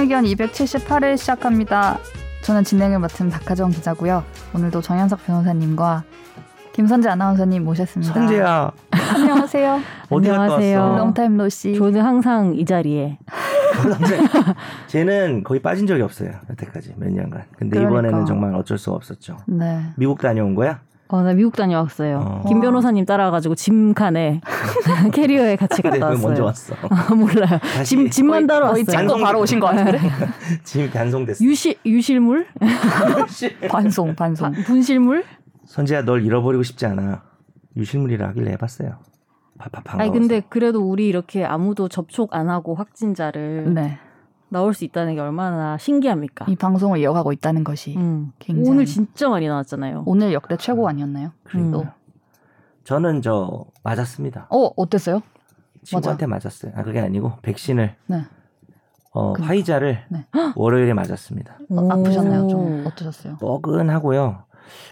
[0.00, 1.98] 의견 278회 시작합니다.
[2.42, 4.24] 저는 진행을 맡은 박하정 기자고요.
[4.54, 6.04] 오늘도 정현석 변호사님과
[6.72, 8.14] 김선재 아나운서님 모셨습니다.
[8.14, 8.72] 선재야.
[8.90, 9.80] 안녕하세요.
[10.08, 10.80] 어디 갔다 안녕하세요.
[10.80, 10.96] 왔어?
[10.96, 11.74] 롱타임 노씨.
[11.76, 13.18] 저는 항상 이 자리에
[14.88, 16.30] 쟤는 거의 빠진 적이 없어요.
[16.48, 17.44] 여태까지 몇 년간.
[17.58, 18.00] 근데 그러니까.
[18.00, 19.36] 이번에는 정말 어쩔 수가 없었죠.
[19.46, 19.82] 네.
[19.96, 20.80] 미국 다녀온 거야?
[21.12, 22.18] 어, 나 미국 다녀왔어요.
[22.18, 22.44] 어.
[22.48, 24.40] 김 변호사님 따라가지고 짐칸에
[25.12, 26.22] 캐리어에 같이 갔다 왜 왔어요.
[26.26, 26.74] 먼저 왔어?
[26.88, 27.58] 아, 몰라요.
[27.84, 28.84] 짐 짐만 따로 왔어요.
[28.84, 29.98] 찍고 바로 오신 것 같은데.
[30.62, 31.44] 지금 단송됐어.
[31.44, 32.46] 유실 유실물?
[33.68, 34.46] 반송, 반송.
[34.46, 35.24] 아, 분실물?
[35.66, 37.22] 선재야 널 잃어버리고 싶지 않아.
[37.76, 38.98] 유실물이라 하길래 해봤어요.
[39.58, 40.02] 바빠 반가워서.
[40.02, 43.98] 아니 근데 그래도 우리 이렇게 아무도 접촉 안 하고 확진자를 네.
[44.50, 46.44] 나올 수 있다는 게 얼마나 신기합니까?
[46.48, 48.32] 이 방송을 이어가고 있다는 것이 음.
[48.38, 50.02] 굉장히- 오늘 진짜 많이 나왔잖아요.
[50.06, 51.30] 오늘 역대 최고 아니었나요?
[51.44, 51.82] 그러니까요.
[51.84, 51.88] 또.
[52.84, 54.46] 저는 저 맞았습니다.
[54.50, 55.22] 어, 어땠어요?
[55.84, 56.72] 친구한테 맞았어요.
[56.74, 58.24] 아 그게 아니고 백신을 네.
[59.12, 59.46] 어, 그러니까.
[59.48, 60.26] 화이자를 네.
[60.56, 61.58] 월요일에 맞았습니다.
[61.70, 62.48] 어, 아프셨나요?
[62.48, 62.88] 좀 오.
[62.88, 63.38] 어떠셨어요?
[63.38, 64.44] 뻐근하고요.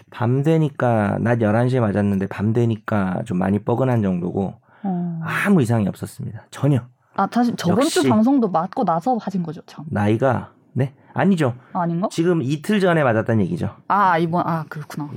[0.09, 5.19] 밤 되니까 낮 11시에 맞았는데 밤 되니까 좀 많이 뻐근한 정도고 어.
[5.23, 6.47] 아무 이상이 없었습니다.
[6.51, 6.81] 전혀.
[7.19, 8.07] 아, 다시 저번 주.
[8.07, 9.83] 방송도 맞고 나서 하신 거죠, 참.
[9.89, 10.93] 나이가 네?
[11.13, 11.53] 아니죠.
[11.73, 12.07] 아, 아닌가?
[12.09, 13.75] 지금 이틀 전에 맞았다는 얘기죠.
[13.89, 15.09] 아, 이번 아, 그렇구나.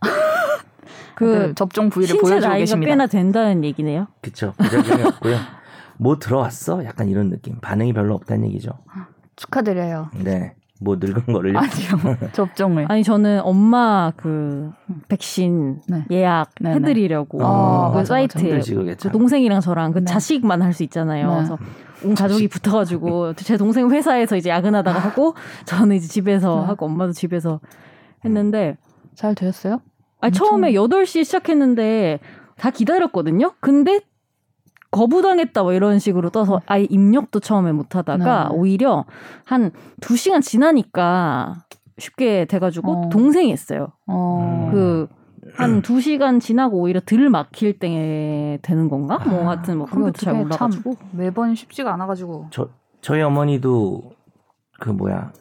[1.14, 2.90] 그 접종 부위를 보여주고 나이가 계십니다.
[2.90, 4.06] 꽤나 된다는 얘기네요.
[4.22, 4.54] 그쵸.
[4.56, 5.36] 부작용이 없고요.
[5.98, 6.86] 뭐 들어왔어?
[6.86, 7.60] 약간 이런 느낌.
[7.60, 8.70] 반응이 별로 없다는 얘기죠.
[9.36, 10.08] 축하드려요.
[10.14, 10.54] 네.
[10.82, 11.58] 뭐 늙은 거를요.
[11.58, 12.16] 아니요.
[12.32, 12.86] 접종을.
[12.88, 14.70] 아니 저는 엄마 그
[15.08, 16.04] 백신 네.
[16.10, 16.76] 예약 네네.
[16.76, 19.12] 해드리려고 아, 그 맞아, 사이트에 그 참.
[19.12, 20.04] 동생이랑 저랑 그 네.
[20.06, 21.28] 자식만 할 수 있잖아요.
[21.28, 21.34] 네.
[21.36, 21.58] 그래서
[22.04, 25.34] 온 가족이 붙어가지고 제 동생 회사에서 이제 야근하다가 하고
[25.66, 26.66] 저는 이제 집에서 네.
[26.66, 27.60] 하고 엄마도 집에서
[28.24, 28.78] 했는데
[29.14, 29.80] 잘 되었어요?
[30.22, 32.20] 아니 엄청- 처음에 8시에 시작했는데
[32.56, 33.52] 다 기다렸거든요.
[33.60, 34.00] 근데
[34.90, 38.54] 거부당했다 뭐 이런 식으로 떠서 아예 입력도 처음에 못 하다가 네.
[38.54, 39.04] 오히려
[39.44, 39.70] 한
[40.00, 41.64] 2시간 지나니까
[41.98, 43.08] 쉽게 돼가지고 어.
[43.10, 43.88] 동생이 했어요.
[44.06, 44.70] 어.
[44.74, 45.06] 음.
[45.52, 49.18] 그한 2시간 지나고 오히려 들 막힐 때 되는 건가?
[49.26, 52.48] 뭐 하여튼 뭐 컴퓨터 잘 몰라가지고 참 매번 쉽지가 않아가지고.
[52.50, 52.68] 저
[53.00, 54.12] 저희 어머니도
[54.80, 55.32] 그 뭐야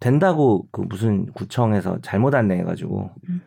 [0.00, 3.40] 된다고 그 무슨 구청에서 잘못 안내해가지고 음.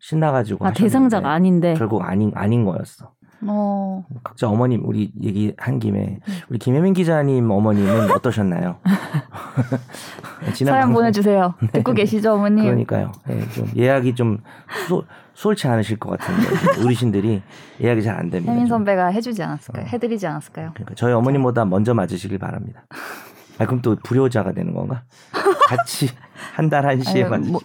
[0.00, 3.12] 신나가지고 아 하셨는데 대상자가 아닌데 결국 아닌 아닌 거였어.
[3.46, 4.04] 어.
[4.22, 6.34] 각자 어머님 우리 얘기 한 김에 음.
[6.48, 8.78] 우리 김혜민 기자님 어머님은 어떠셨나요?
[10.54, 11.54] 지난 사연 방송- 보내주세요.
[11.72, 12.64] 듣고 계시죠, 어머님?
[12.64, 13.12] 그러니까요.
[13.30, 14.38] 예, 좀 예약이 좀
[14.86, 15.04] 수,
[15.34, 16.48] 수월치 않으실 것 같은데
[16.84, 17.42] 어르신들이
[17.80, 18.52] 예약이 잘 안 됩니다.
[18.52, 18.76] 혜민 좀.
[18.78, 19.84] 선배가 해주지 않았을까요?
[19.84, 19.88] 어.
[19.88, 20.70] 해드리지 않았을까요?
[20.74, 22.84] 그러니까 저희 어머님보다 먼저 맞으시길 바랍니다.
[23.58, 25.02] 아 그럼 또 불효자가 되는 건가?
[25.66, 26.08] 같이
[26.54, 27.60] 한 달 한 시에 아유, 맞으 뭐,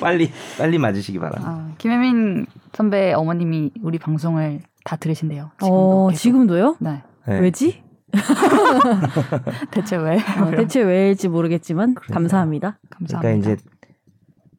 [0.00, 1.50] 빨리 빨리 맞으시기 바랍니다.
[1.50, 5.50] 아, 김혜민 선배 어머님이 우리 방송을 다 들으신대요.
[5.60, 6.20] 지금도 어 계속.
[6.22, 6.76] 지금도요?
[6.80, 7.02] 네.
[7.26, 7.38] 네.
[7.40, 7.82] 왜지?
[9.70, 10.16] 대체 왜?
[10.16, 12.14] 어, 대체 왜일지 모르겠지만 그러니까요.
[12.14, 12.78] 감사합니다.
[12.90, 13.20] 감사합니다.
[13.20, 13.62] 그러니까 이제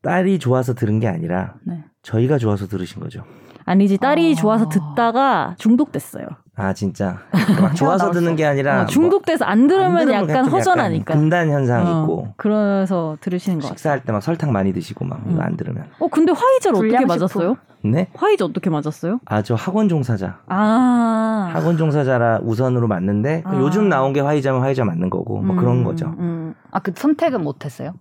[0.02, 1.84] 딸이 좋아서 들은 게 아니라 네.
[2.02, 3.24] 저희가 좋아서 들으신 거죠.
[3.66, 4.36] 아니지 딸이 어.
[4.36, 6.26] 좋아서 듣다가 중독됐어요.
[6.56, 7.18] 아 진짜
[7.60, 8.12] 막 좋아서.
[8.12, 11.14] 듣는 게 아니라 어, 중독돼서 안 뭐, 들으면 안 들으면 약간 좀 허전하니까.
[11.16, 13.76] 금단 현상 어, 있고 그래서 들으시는 것 같아요.
[13.78, 15.42] 식사할 때 막 설탕 많이 드시고 막 이거 음.
[15.42, 17.08] 안 들으면 어 근데 화이자를 어떻게 불량식품.
[17.18, 17.58] 맞았어요?
[17.86, 18.08] 네?
[18.14, 19.20] 화이자 어떻게 맞았어요?
[19.26, 23.56] 아 저 학원 종사자 아 학원 종사자라 우선으로 맞는데 아.
[23.60, 26.14] 요즘 나온 게 화이자면 화이자 맞는 거고 뭐 그런 음, 거죠.
[26.20, 26.54] 음.
[26.72, 27.94] 아, 그 선택은 못했어요?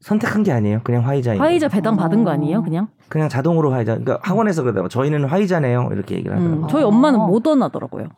[0.00, 0.80] 선택한 게 아니에요.
[0.82, 1.40] 그냥 화이자예요.
[1.40, 2.32] 화이자 배당 받은 거 어.
[2.32, 2.62] 아니에요?
[2.62, 2.88] 그냥?
[3.08, 3.98] 그냥 자동으로 화이자.
[3.98, 4.88] 그러니까 학원에서 그러더라고.
[4.88, 5.90] 저희는 화이자네요.
[5.92, 6.64] 이렇게 얘기를 하더라고요.
[6.64, 6.88] 음, 저희 어.
[6.88, 8.08] 엄마는 모더나더라고요.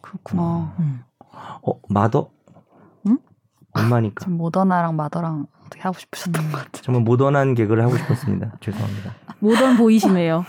[0.00, 0.74] 그렇구나.
[0.80, 1.02] 음.
[1.62, 2.30] 어 마더?
[3.06, 3.18] 응?
[3.72, 4.24] 엄마니까.
[4.24, 6.82] 지금 모더나랑 마더랑 어떻게 하고 싶으셨던 것 같아요.
[6.82, 8.52] 정말 모던한 개그를 하고 싶었습니다.
[8.60, 9.12] 죄송합니다.
[9.38, 10.44] 모던 보이시네요.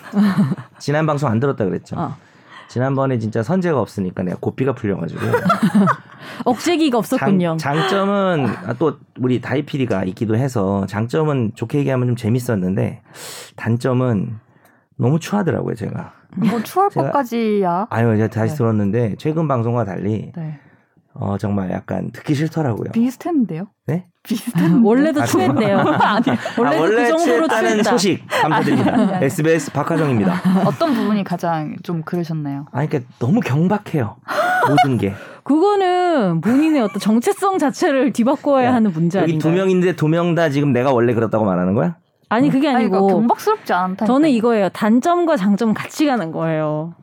[0.79, 1.95] 지난 방송 안 들었다 그랬죠.
[1.97, 2.15] 어.
[2.67, 5.21] 지난번에 진짜 선제가 없으니까 내가 고삐가 풀려가지고
[6.45, 7.57] 억제기가 없었군요.
[7.57, 13.01] 장, 장점은 아, 또 우리 다이피디가 있기도 해서 장점은 좋게 얘기하면 좀 재밌었는데
[13.55, 14.37] 단점은
[14.97, 16.13] 너무 추하더라고요 제가.
[16.37, 17.87] 뭐 추할 제가- 것까지야.
[17.89, 18.57] 아유 제가 다시 네.
[18.57, 20.59] 들었는데 최근 방송과 달리 네.
[21.17, 22.91] 어 정말 약간 듣기 싫더라고요.
[22.91, 23.67] 비슷했는데요?
[23.87, 24.05] 네?
[24.23, 24.81] 비슷한.
[24.83, 25.79] 원래도 아, 추했대요.
[25.79, 26.25] 아니,
[26.57, 27.89] 원래도 아, 원래 그 정도로 취했다는 추했다.
[27.91, 28.93] 소식 감사드립니다.
[28.93, 29.25] 아니, 아니, 아니.
[29.25, 30.41] SBS 박하정입니다.
[30.65, 32.65] 어떤 부분이 가장 좀 그러셨나요?
[32.71, 34.17] 아니 그러니까 너무 경박해요.
[34.67, 35.13] 모든 게
[35.45, 39.51] 그거는 본인의 어떤 정체성 자체를 뒤바꿔야 야, 하는 문제 여기 아닌가요?
[39.51, 41.95] 두 명인데 두 명 다 지금 내가 원래 그렇다고 말하는 거야?
[42.27, 44.05] 아니 그게 아니, 아니고 그러니까 경박스럽지 않다.
[44.07, 44.69] 저는 이거예요.
[44.69, 46.95] 단점과 장점 같이 가는 거예요.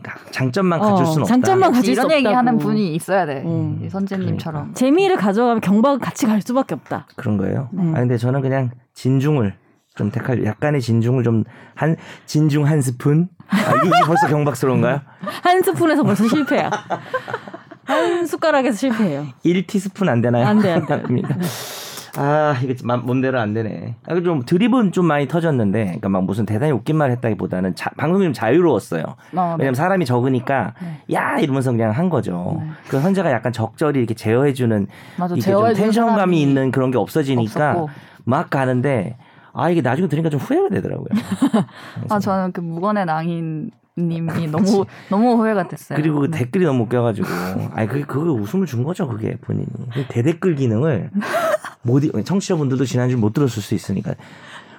[0.00, 1.32] 그러니까 장점만 가질 어, 수는 없다.
[1.34, 2.36] 장점만 가질 수 이런 얘기 없다고.
[2.36, 3.42] 하는 분이 있어야 돼.
[3.44, 3.80] 음.
[3.84, 4.74] 이 선재님처럼.
[4.74, 7.06] 재미를 가져가면 경박은 같이 갈 수밖에 없다.
[7.16, 7.68] 그런 거예요.
[7.72, 7.90] 네.
[7.94, 9.54] 아 근데 저는 그냥 진중을
[9.94, 11.44] 좀 택할 약간의 진중을 좀
[11.74, 11.96] 한
[12.26, 13.28] 진중 한 스푼.
[13.48, 15.00] 아, 이게 벌써 경박스러운가요?
[15.42, 16.70] 한 스푼에서 벌써 실패야.
[17.84, 19.26] 한 숟가락에서 실패해요.
[19.44, 20.46] 1티스푼 안 되나요?
[20.46, 21.02] 안 돼, 안 돼.
[22.16, 23.96] 아, 이게 맘- 몸대로 안 되네.
[24.06, 28.24] 아, 좀 드립은 좀 많이 터졌는데, 그러니까 막 무슨 대단히 웃긴 말 했다기보다는 자, 방송이
[28.24, 29.02] 좀 자유로웠어요.
[29.02, 29.40] 어, 네.
[29.58, 31.14] 왜냐면 사람이 적으니까 네.
[31.14, 32.58] 야 이러면서 그냥 한 거죠.
[32.60, 32.68] 네.
[32.88, 34.86] 그 현재가 약간 적절히 이렇게 제어해주는
[35.18, 37.90] 맞아, 이게 좀 텐션감이 있는 그런 게 없어지니까 없었고.
[38.24, 39.16] 막 가는데
[39.52, 41.08] 아 이게 나중에 들으니까 좀 후회가 되더라고요.
[42.10, 45.96] 아 저는 그 무건의 낭인 님이 너무 너무 후회가 됐어요.
[45.96, 46.38] 그리고 그 네.
[46.38, 47.26] 댓글이 너무 웃겨가지고
[47.72, 51.10] 아니 그게 그게 웃음을 준 거죠 그게 본인이 그 대댓글 기능을
[51.86, 54.14] 못 읽- 청취자분들도 지난주 못 들었을 수 있으니까.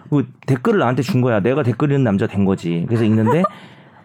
[0.10, 1.40] 그 댓글을 나한테 준 거야.
[1.42, 2.86] 내가 댓글 읽는 남자 된 거지.
[2.88, 3.44] 그래서 읽는데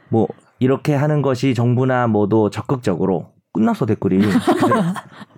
[0.08, 0.26] 뭐
[0.58, 4.20] 이렇게 하는 것이 정부나 뭐도 적극적으로 끝났어 댓글이.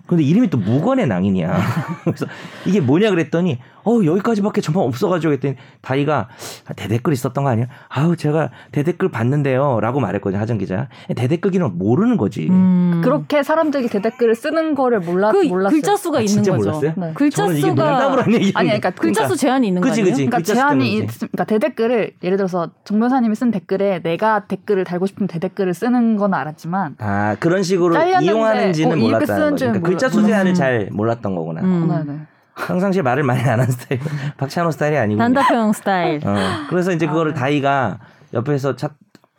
[0.07, 1.57] 근데 이름이 또 무건의 낭인이야.
[2.05, 2.25] 그래서
[2.65, 6.27] 이게 뭐냐 그랬더니 어 여기까지밖에 전반 없어가지고 했더니 다이가
[6.67, 12.17] 아, 대댓글 있었던 거 아니야 아우 제가 대댓글 봤는데요라고 말했거든요 하정 기자 대댓글 기능 모르는
[12.17, 13.01] 거지 음.
[13.03, 15.75] 그렇게 사람들이 대댓글을 쓰는 거를 몰라 그 몰랐어요.
[15.75, 16.69] 글자 수가 아, 있는 진짜 거죠.
[16.69, 16.93] 몰랐어요?
[16.97, 17.11] 네.
[17.13, 20.13] 글자 저는 이게 수가 아니 그러니까 글자 수 제한이 있는 그치, 거 아니에요?
[20.13, 20.25] 그치.
[20.25, 21.07] 그러니까 글자 제한이 있.
[21.19, 26.33] 그러니까 대댓글을 예를 들어서 정 변사님이 쓴 댓글에 내가 댓글을 달고 싶으면 대댓글을 쓰는 건
[26.33, 29.65] 알았지만 아 그런 식으로 이용하는지는 어, 몰랐다는 거죠.
[29.67, 30.55] 그러니까 글자 수 제한을 음.
[30.55, 31.61] 잘 몰랐던 거구나.
[31.61, 31.87] 음.
[31.87, 32.19] 네네.
[32.67, 33.99] 평상시에 말을 많이 안 하는 스타일,
[34.37, 35.17] 박찬호 스타일이 아니고.
[35.19, 36.25] 단답형 스타일.
[36.25, 36.35] 어,
[36.69, 37.39] 그래서 이제 아, 그거를 네.
[37.39, 37.99] 다이가
[38.33, 38.93] 옆에서 찾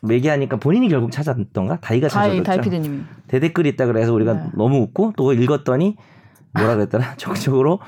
[0.08, 1.78] 얘기하니까 본인이 결국 찾았던가?
[1.80, 2.42] 다이가 다이 찾아줬죠.
[2.44, 4.42] 다이 PD님이 대댓글이 있다 그래서 우리가 네.
[4.54, 5.96] 너무 웃고 또 읽었더니
[6.52, 7.14] 뭐라 그랬더라?
[7.18, 7.80] 적극적으로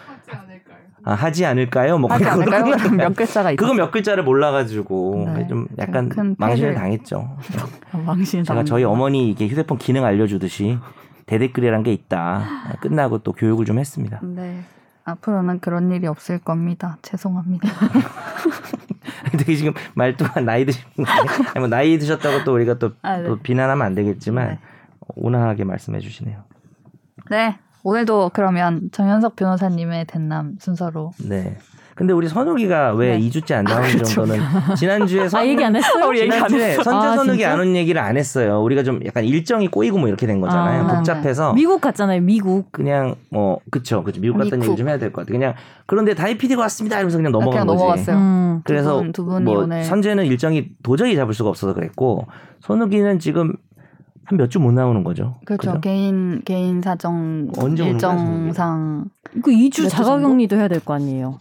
[1.05, 1.97] 아, 하지 않을까요?
[1.99, 2.65] 뭐 하지 않을까요?
[2.97, 3.55] 몇 글자가.
[3.55, 5.47] 그거 몇 글자를 몰라가지고 네.
[5.47, 7.37] 좀 약간 큰 망신을 패를- 당했죠.
[8.05, 10.79] 망신 제가 저희 어머니 이게 휴대폰 기능 알려주듯이
[11.27, 12.43] 대댓글이란 게 있다.
[12.81, 14.19] 끝나고 또 교육을 좀 했습니다.
[14.23, 14.61] 네.
[15.09, 16.99] 앞으로는 그런 일이 없을 겁니다.
[17.03, 17.69] 죄송합니다.
[19.39, 21.51] 되게 지금 말투가 나이 드신 거 아니에요?
[21.51, 23.25] 아니, 뭐 나이 드셨다고 또 우리가 또, 아, 네.
[23.27, 24.59] 또 비난하면 안 되겠지만 네.
[25.17, 26.45] 온화하게 말씀해 주시네요.
[27.31, 27.59] 네.
[27.85, 31.57] 오늘도 그러면 정현석 변호사님의 대남 순서로 네.
[31.99, 33.29] 근데 우리 선욱이가 왜 네.
[33.29, 34.05] 2주째 안 나오는 그렇죠.
[34.05, 34.41] 정도는
[34.79, 36.07] 지난주에 선 아 얘기 안 했어요?
[36.07, 37.53] 우리 얘기 안 지난주에 선재 아, 선욱이 진짜?
[37.53, 38.63] 안온 얘기를 안 했어요.
[38.63, 40.85] 우리가 좀 약간 일정이 꼬이고 뭐 이렇게 된 거잖아요.
[40.85, 42.21] 아, 복잡해서 미국 갔잖아요.
[42.23, 42.71] 미국.
[42.71, 44.65] 그냥 뭐 그쵸 그쵸 미국 갔다는.
[44.65, 45.33] 얘기 좀 해야 될 것 같아.
[45.33, 45.55] 그냥
[45.87, 47.79] 그런데 다이 PD가 왔습니다 이러면서 그냥 넘어간 그냥 거지.
[47.79, 48.17] 넘어갔어요.
[48.17, 48.61] 음.
[48.65, 52.27] 그래서 두 분, 두 뭐 오늘 선재는 일정이 도저히 잡을 수가 없어서 그랬고
[52.61, 53.55] 선욱이는 지금
[54.27, 55.37] 한몇주못 나오는 거죠.
[55.47, 55.71] 그렇죠.
[55.73, 55.81] 그죠?
[55.81, 59.07] 개인 개인 사정 언제 오는 거야, 일정상
[59.43, 61.39] 그 2주 몇주 자가 격리도 해야 될 거 아니에요.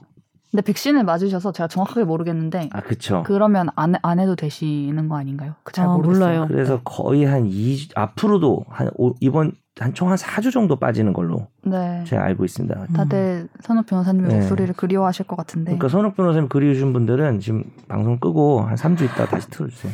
[0.51, 3.23] 근데 백신을 맞으셔서 제가 정확하게 모르겠는데 아 그쵸.
[3.25, 5.55] 그러면 안, 안 해도 되시는 거 아닌가요?
[5.63, 5.89] 그잘 아.
[5.97, 6.45] 몰라요.
[6.47, 12.03] 그래서 거의 한 2주 앞으로도 한 오- 이번 한총한 4주 정도 빠지는 걸로 네.
[12.07, 12.87] 제가 알고 있습니다.
[12.95, 14.35] 다들 선욱 변호사님의 네.
[14.39, 19.25] 목소리를 그리워하실 것 같은데 그러니까 선욱 변호사님 그리우신 분들은 지금 방송 끄고 한 3주 있다
[19.25, 19.91] 다시 틀어주세요.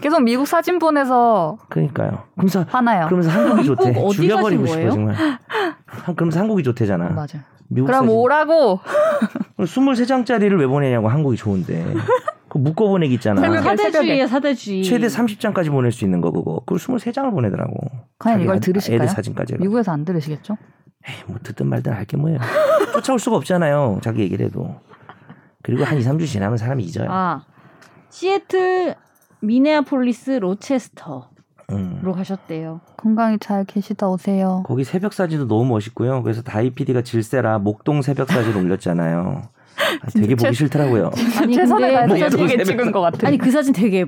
[0.00, 2.24] 계속 미국 사진 보내서 그러니까요.
[2.34, 3.06] 그러면서 화나요.
[3.06, 3.94] 그러면서 한국이 좋대.
[4.04, 4.90] 어디 죽여버리고 가신 싶어 거예요?
[4.90, 5.14] 정말.
[5.86, 7.10] 한- 그러면서 한국이 좋대잖아.
[7.10, 7.38] 맞아.
[7.74, 8.16] 미국 그럼 사진.
[8.16, 8.80] 오라고
[9.58, 11.84] 23장짜리를 왜 보내냐고 한국이 좋은데.
[12.48, 13.40] 그 묶어 보내기 있잖아.
[13.40, 13.62] 새벽에.
[13.62, 14.84] 사대주의에 사대주의.
[14.84, 16.60] 최대 30장까지 보낼 수 있는 거 그거.
[16.60, 17.74] 그걸 23장을 보내더라고.
[18.18, 18.96] 과연 이걸 아- 들으실까요?
[19.02, 19.56] 애들 사진까지.
[19.58, 20.56] 미국에서 안 들으시겠죠?
[21.08, 22.38] 에이, 뭐 듣든 말든 할 게 뭐예요.
[22.94, 23.98] 쫓아올 수가 없잖아요.
[24.02, 24.80] 자기 얘기를 해도.
[25.62, 27.08] 그리고 한 2, 3주 지나면 사람이 잊어요.
[27.10, 27.44] 아
[28.10, 28.94] 시애틀
[29.40, 31.24] 미네아폴리스 로체스터로
[31.70, 32.00] 음.
[32.04, 32.80] 가셨대요.
[32.96, 34.62] 건강히 잘 계시다 오세요.
[34.66, 36.22] 거기 새벽 사진도 너무 멋있고요.
[36.22, 39.42] 그래서 다이 PD가 질세라 목동 새벽 사진 올렸잖아요.
[40.02, 41.10] 아, 되게 보기 최- 싫더라고요.
[41.40, 43.26] 아니 최선을 근데 다해서 찍은 것 같아.
[43.26, 44.04] 아니 그 사진 되게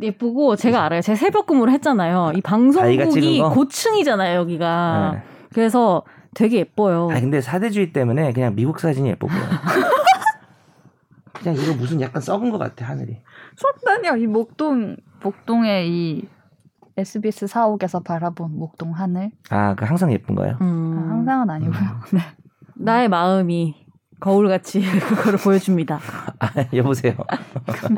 [0.00, 1.02] 예쁘고 제가 알아요.
[1.02, 2.32] 제가 새벽 근무를 했잖아요.
[2.36, 3.50] 이 방송국이 거?
[3.50, 5.10] 고층이잖아요 여기가.
[5.14, 5.22] 네.
[5.52, 6.02] 그래서
[6.34, 7.08] 되게 예뻐요.
[7.10, 9.38] 아 근데 사대주의 때문에 그냥 미국 사진이 예뻐 보여.
[11.34, 13.18] 그냥 이거 무슨 약간 썩은 것 같아 하늘이.
[13.56, 14.16] 속다니요.
[14.16, 16.28] 이 목동 목동의 이
[16.96, 20.56] SBS 사옥에서 바라본 목동 하늘 아, 그 항상 예쁜 거예요.
[20.60, 21.80] 음, 항상은 아니고요.
[22.12, 22.20] 네.
[22.76, 23.76] 나의 마음이
[24.20, 25.98] 거울같이 그거를 보여줍니다.
[26.38, 27.14] 아, 여보세요.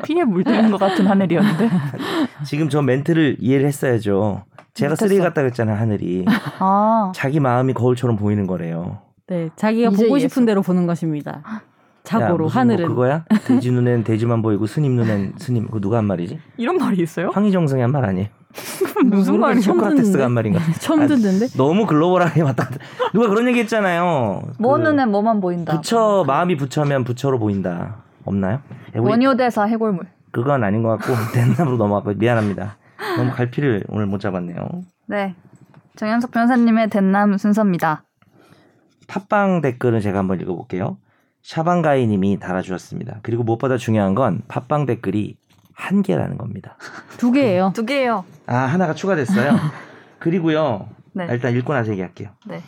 [0.04, 1.68] 피에 물드는 것 같은 하늘이었는데.
[2.46, 4.44] 지금 저 멘트를 이해를 했어야죠.
[4.74, 4.94] 제가.
[4.94, 6.24] 쓰레기 같다 그랬잖아요, 하늘이.
[6.58, 9.00] 아 자기 마음이 거울처럼 보이는 거래요.
[9.26, 10.28] 네, 자기가 보고 이해했어.
[10.28, 11.42] 싶은 대로 보는 것입니다.
[12.04, 13.24] 야, 자고로 무슨 하늘은 뭐 그거야?
[13.46, 15.66] 돼지 눈엔 돼지만 보이고 스님 눈엔 스님.
[15.66, 16.38] 그거 누가 한 말이지?
[16.56, 17.30] 이런 말이 있어요?
[17.30, 18.28] 황희정성이 한 말 아니에요?
[19.06, 19.40] 무슨?
[19.40, 20.60] 처음 소크라테스가 한 말인가?
[20.80, 22.78] 처음 아, 듣는데 너무 글로벌하게 왔다 갔다.
[23.14, 24.42] 누가 그런 얘기 했잖아요.
[24.58, 25.74] 뭐 그 눈엔 뭐만 보인다.
[25.74, 28.02] 부처 마음이 부처면 부처로 보인다.
[28.24, 28.60] 없나요?
[28.96, 30.06] 원효대사 해골물.
[30.32, 32.76] 그건 아닌 것 같고 대남으로 넘어갔고 미안합니다.
[33.16, 34.56] 너무 갈피를 오늘 못 잡았네요.
[35.06, 35.34] 네.
[35.96, 38.04] 정현석 변호사님의 den남 순서입니다.
[39.08, 40.96] 팟빵 댓글은 제가 한번 읽어볼게요.
[41.42, 43.20] 샤방가이 님이 달아주셨습니다.
[43.22, 45.36] 그리고 무엇보다 중요한 건 팟빵 댓글이
[45.74, 46.76] 한 개라는 겁니다.
[47.18, 47.72] 두 개예요.
[47.74, 48.24] 두 개예요.
[48.46, 49.56] 아 하나가 추가됐어요.
[50.18, 51.24] 그리고요 네.
[51.24, 52.30] 아, 일단 읽고 나서 얘기할게요.
[52.46, 52.62] 네.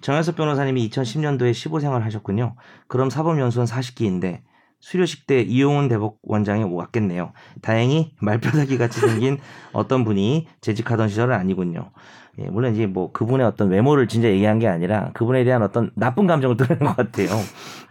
[0.00, 2.56] 정현석 변호사님이 2010년도에 15생활 하셨군요.
[2.88, 4.42] 그럼 사법연수원 40기인데
[4.80, 7.32] 수료식 때 이용훈 대법 원장이 왔겠네요.
[7.62, 9.38] 다행히 말뼈다귀 같이 생긴
[9.72, 11.90] 어떤 분이 재직하던 시절은 아니군요.
[12.38, 16.26] 예, 물론 이제 뭐 그분의 어떤 외모를 진짜 얘기한 게 아니라 그분에 대한 어떤 나쁜
[16.26, 17.28] 감정을 드러낸 것 같아요.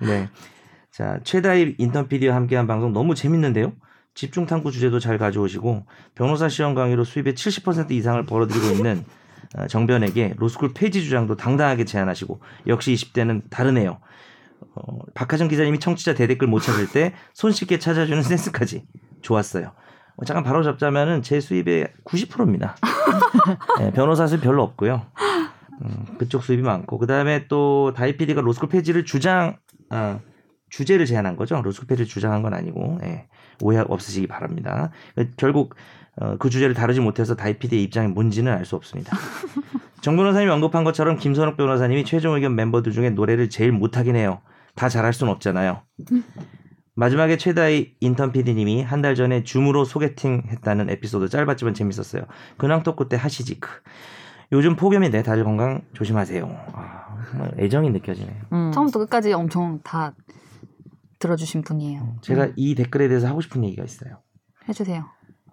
[0.02, 0.30] 네.
[0.92, 3.74] 자, 최다입 인턴 PD와 함께한 방송 너무 재밌는데요.
[4.16, 9.04] 집중 탐구 주제도 잘 가져오시고 변호사 시험 강의로 수입의 70% 이상을 벌어들이고 있는
[9.56, 14.00] 어, 정변에게 로스쿨 폐지 주장도 당당하게 제안하시고 역시 20대는 다르네요.
[14.76, 18.86] 어, 박하정 기자님이 청취자 대댓글 못 찾을 때 손쉽게 찾아주는 센스까지
[19.22, 19.72] 좋았어요.
[20.16, 22.76] 어, 잠깐 바로 잡자면은 제 수입의 90%입니다.
[23.80, 25.02] 네, 변호사 수입 별로 없고요.
[25.84, 29.58] 음, 그쪽 수입이 많고 그 다음에 또 다이 PD가 로스쿨 폐지를 주장
[29.90, 30.20] 아,
[30.70, 31.62] 주제를 제안한 거죠.
[31.62, 33.28] 로스쿨 폐지를 주장한 건 아니고 예,
[33.62, 34.92] 오해 없으시기 바랍니다.
[35.38, 35.76] 결국
[36.22, 39.18] 어, 그 주제를 다루지 못해서 다이 PD의 입장이 뭔지는 알 수 없습니다.
[40.02, 44.42] 정 변호사님이 언급한 것처럼 김선욱 변호사님이 최종 의견 멤버들 중에 노래를 제일 못하긴 해요.
[44.76, 45.82] 다 잘할 수는 없잖아요.
[46.96, 52.24] 마지막에 최다희 인턴 PD님이 한 달 전에 줌으로 소개팅 했다는 에피소드 짧았지만 재밌었어요.
[52.58, 53.60] 근황 토크 때 하시지.
[53.60, 53.70] 크.
[54.52, 56.46] 요즘 폭염인데 다들 건강 조심하세요.
[56.74, 58.36] 아, 정말 애정이 느껴지네요.
[58.54, 58.72] 음.
[58.72, 60.14] 처음부터 끝까지 엄청 다
[61.20, 62.18] 들어주신 분이에요.
[62.22, 64.20] 제가 이 댓글에 대해서 하고 싶은 얘기가 있어요.
[64.70, 65.06] 해주세요.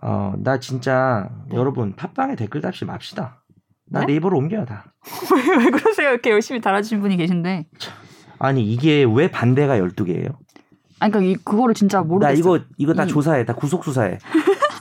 [0.03, 1.57] 어, 나 진짜 네.
[1.57, 3.43] 여러분 팟빵에 댓글 답시 맙시다.
[3.87, 4.07] 나 네?
[4.07, 4.93] 네이버로 옮겨요 다.
[5.35, 6.11] 왜, 왜 그러세요?
[6.11, 7.67] 이렇게 열심히 달아주신 분이 계신데.
[8.39, 10.37] 아니 이게 왜 반대가 12개예요?
[11.01, 12.33] 아니, 그러니까 이, 그거를 진짜 모르겠어요.
[12.35, 13.45] 나 이거 이거 다 이- 조사해.
[13.45, 14.19] 다 구속 수사해.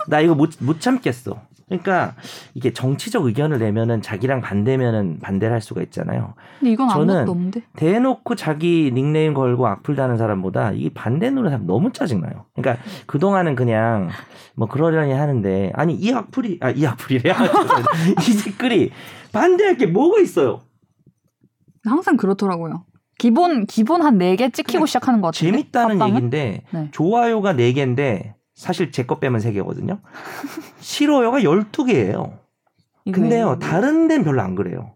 [0.08, 1.42] 나 이거 못 못 참겠어.
[1.68, 2.16] 그러니까
[2.56, 6.34] 이게 정치적 의견을 내면은 자기랑 반대면은 반대를 할 수가 있잖아요.
[6.60, 7.62] 근데 이건 저는 없는데.
[7.76, 12.46] 대놓고 자기 닉네임 걸고 악플 다는 사람보다 이 반대 노래 사람 너무 짜증나요.
[12.56, 14.10] 그러니까 그 동안은 그냥
[14.56, 17.32] 뭐 그러려니 하는데 아니 이 악플이 아 이 악플이래.
[18.28, 18.92] 이 댓글이
[19.32, 20.62] 반대할 게 뭐가 있어요?
[21.86, 22.84] 항상 그렇더라고요.
[23.24, 25.52] 기본, 기본 한 4개 찍히고 시작하는 것 같은데.
[25.52, 26.16] 재밌다는 팟빵은?
[26.16, 26.88] 얘기인데 네.
[26.92, 30.00] 좋아요가 4개인데 사실 제 거 빼면 3개거든요.
[30.80, 32.32] 싫어요가 12개예요.
[33.06, 34.94] 이게 근데요, 왜- 다른 데는 별로 안 그래요.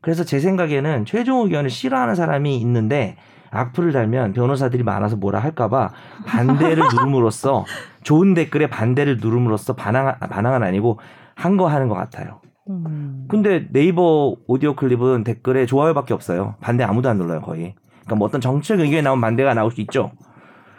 [0.00, 3.16] 그래서 제 생각에는 최종 의견을 싫어하는 사람이 있는데
[3.50, 5.90] 악플을 달면 변호사들이 많아서 뭐라 할까봐
[6.26, 7.64] 반대를 누름으로써
[8.02, 10.98] 좋은 댓글에 반대를 누름으로써 반항, 반항은 아니고
[11.34, 12.39] 한 거 하는 것 같아요.
[12.70, 13.26] 음.
[13.28, 16.54] 근데 네이버 오디오 클립은 댓글에 좋아요밖에 없어요.
[16.60, 17.74] 반대 아무도 안 눌러요, 거의.
[18.00, 20.12] 그러니까 뭐 어떤 정치적 의견이 나오면 반대가 나올 수 있죠.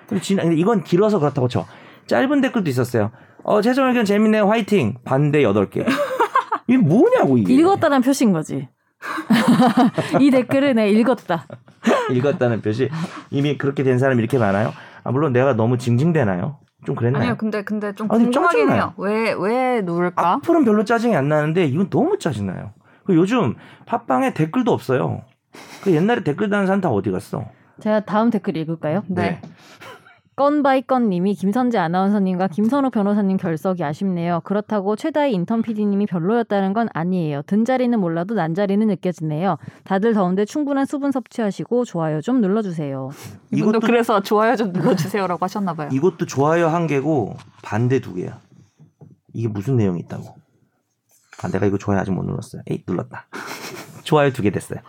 [0.08, 1.66] 근데 진- 근데 이건 길어서 그렇다고 쳐.
[2.08, 3.12] 짧은 댓글도 있었어요.
[3.44, 4.48] 어, 최종 의견 재밌네요.
[4.48, 4.96] 화이팅.
[5.04, 5.86] 반대 8개.
[6.68, 7.54] 이게 뭐냐고, 이게.
[7.54, 8.68] 읽었다는 표시인 거지.
[10.20, 11.48] 이 댓글을 내 읽었다.
[12.12, 12.90] 읽었다는 표시.
[13.32, 14.72] 이미 그렇게 된 사람이 이렇게 많아요?
[15.04, 16.58] 아, 물론 내가 너무 징징대나요?
[16.86, 17.22] 좀 그랬나요?
[17.22, 18.72] 아니요, 근데, 근데 좀 아니, 궁금하긴.
[18.72, 18.94] 해요.
[18.98, 20.34] 왜, 왜 누를까?
[20.34, 22.74] 악플은 별로 짜증이 안 나는데 이건 너무 짜증나요.
[23.06, 25.22] 그 요즘 팟빵에 댓글도 없어요.
[25.84, 27.46] 그 옛날에 댓글 다는 사람 다 어디 갔어?
[27.82, 29.04] 제가 다음 댓글 읽을까요?
[29.08, 29.42] 네.
[30.46, 34.42] 건바이 건님이 김선재 아나운서님과 김선욱 변호사님 결석이 아쉽네요.
[34.44, 37.44] 그렇다고 최다희 인턴 PD님이 별로였다는 건 아니에요.
[37.44, 39.58] 든 자리는 몰라도 난 자리는 느껴지네요.
[39.84, 43.12] 다들 더운데 충분한 수분 섭취하시고 좋아요 좀 눌러주세요.
[43.54, 45.90] 이분도 이것도- 그래서 좋아요 좀 눌러주세요라고 하셨나봐요.
[45.92, 48.40] 이것도 좋아요 한 개고 반대 두 개야.
[49.34, 50.24] 이게 무슨 내용이 있다고?
[51.44, 52.64] 아, 내가 이거 좋아요 아직 못 눌렀어요.
[52.68, 53.28] 에이, 눌렀다.
[54.04, 54.80] 좋아요 두 개 됐어요.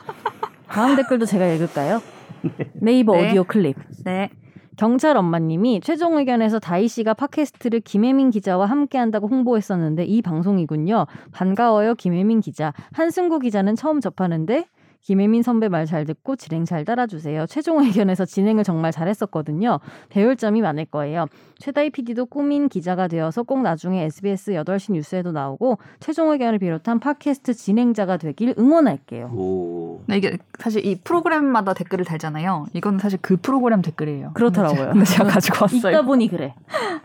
[0.68, 2.00] 다음 댓글도 제가 읽을까요?
[2.80, 3.28] 네이버 네.
[3.28, 3.76] 오디오 클립.
[4.06, 4.30] 네.
[4.76, 11.06] 경찰 엄마님이 최종 의견에서 다희 씨가 팟캐스트를 김혜민 기자와 함께한다고 홍보했었는데 이 방송이군요.
[11.32, 12.72] 반가워요 김혜민 기자.
[12.92, 14.66] 한승구 기자는 처음 접하는데
[15.02, 17.46] 김혜민 선배 말 잘 듣고 진행 잘 따라주세요.
[17.46, 19.78] 최종 의견에서 진행을 정말 잘했었거든요.
[20.08, 21.26] 배울 점이 많을 거예요.
[21.58, 27.52] 최다희 PD도 꾸민 기자가 되어서 꼭 나중에 SBS 8시 뉴스에도 나오고 최종 의견을 비롯한 팟캐스트
[27.54, 29.26] 진행자가 되길 응원할게요.
[29.34, 30.02] 오.
[30.06, 32.68] 네, 이게 사실 이 프로그램마다 댓글을 달잖아요.
[32.72, 34.32] 이건 사실 그 프로그램 댓글이에요.
[34.32, 34.92] 그렇더라고요.
[34.92, 35.92] 근데 제가 가지고 왔어요.
[35.92, 36.54] 읽다 보니 그래.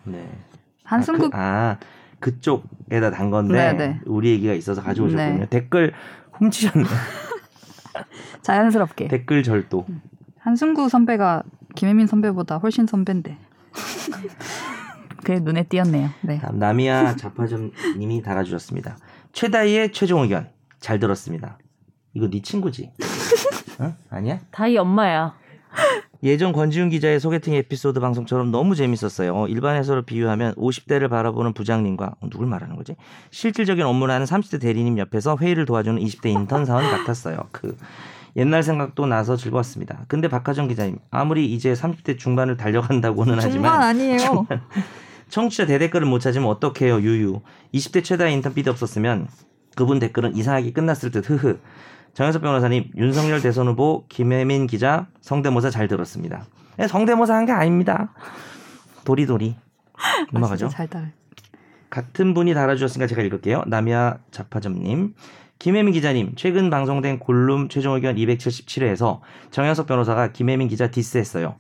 [0.06, 0.30] 네.
[0.84, 1.78] 한승국 아, 그, 아
[2.20, 4.00] 그쪽에다 단 건데 네, 네.
[4.06, 5.40] 우리 얘기가 있어서 가져오셨군요.
[5.40, 5.46] 네.
[5.50, 5.94] 댓글
[6.32, 6.86] 훔치셨네.
[8.42, 9.86] 자연스럽게 댓글 절도.
[10.40, 11.44] 한승구 선배가
[11.76, 13.38] 김혜민 선배보다 훨씬 선배인데.
[15.18, 16.10] 그게 눈에 띄었네요.
[16.22, 16.40] 네.
[16.40, 18.98] 다음 나미야 자파점님이 달아주셨습니다.
[19.34, 20.50] 최다희의 최종 의견
[20.80, 21.58] 잘 들었습니다.
[22.14, 22.92] 이거 네 친구지?
[23.80, 23.94] 어?
[24.10, 24.40] 아니야?
[24.52, 25.36] 다희 엄마야.
[26.24, 29.36] 예전 권지훈 기자의 소개팅 에피소드 방송처럼 너무 재밌었어요.
[29.36, 32.96] 어, 일반 회사로 비유하면 50대를 바라보는 부장님과 어, 누굴 말하는 거지?
[33.32, 37.48] 실질적인 업무를 하는 30대 대리님 옆에서 회의를 도와주는 20대 인턴 사원 같았어요.
[37.52, 37.78] 그
[38.36, 40.06] 옛날 생각도 나서 즐거웠습니다.
[40.08, 44.48] 근데 박하정 기자님 아무리 이제 30대 중반을 달려간다고는 중반 하지만 아니에요.
[45.30, 47.42] 청취자 대댓글을 못 찾으면 어떡해요 유유
[47.74, 49.28] 20대 최다 인턴 PD 없었으면
[49.76, 51.60] 그분 댓글은 이상하게 끝났을 듯 흐흐.
[52.18, 56.46] 정현석 변호사님, 윤석열 대선 후보 김혜민 기자 성대모사 잘 들었습니다.
[56.76, 58.12] 네, 성대모사 한 게 아닙니다.
[59.06, 59.56] 도리도리.
[60.34, 60.66] 넘어가죠.
[60.66, 61.12] 아, 잘.
[61.92, 63.66] 같은 분이 달아주셨으니까 제가 읽을게요.
[63.68, 65.14] 남야 자파점님.
[65.60, 69.20] 김혜민 기자님, 최근 방송된 골룸 최종 의견 277회에서
[69.52, 71.54] 정현석 변호사가 김혜민 기자 디스했어요.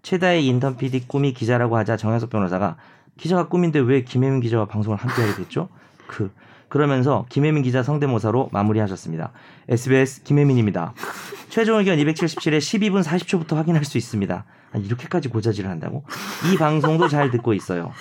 [0.00, 2.76] 최다의 인턴 PD 꿈이 기자라고 하자 정현석 변호사가
[3.18, 5.68] 기자가 꿈인데 왜 김혜민 기자와 방송을 함께 하게 됐죠?
[6.06, 6.30] 그
[6.68, 9.32] 그러면서 김혜민 기자 성대모사로 마무리하셨습니다.
[9.68, 10.92] SBS 김혜민입니다.
[11.48, 14.44] 최종 의견 277에 12분 40초부터 확인할 수 있습니다.
[14.72, 16.04] 아, 이렇게까지 고자질을 한다고?
[16.52, 17.92] 이 방송도 잘 듣고 있어요.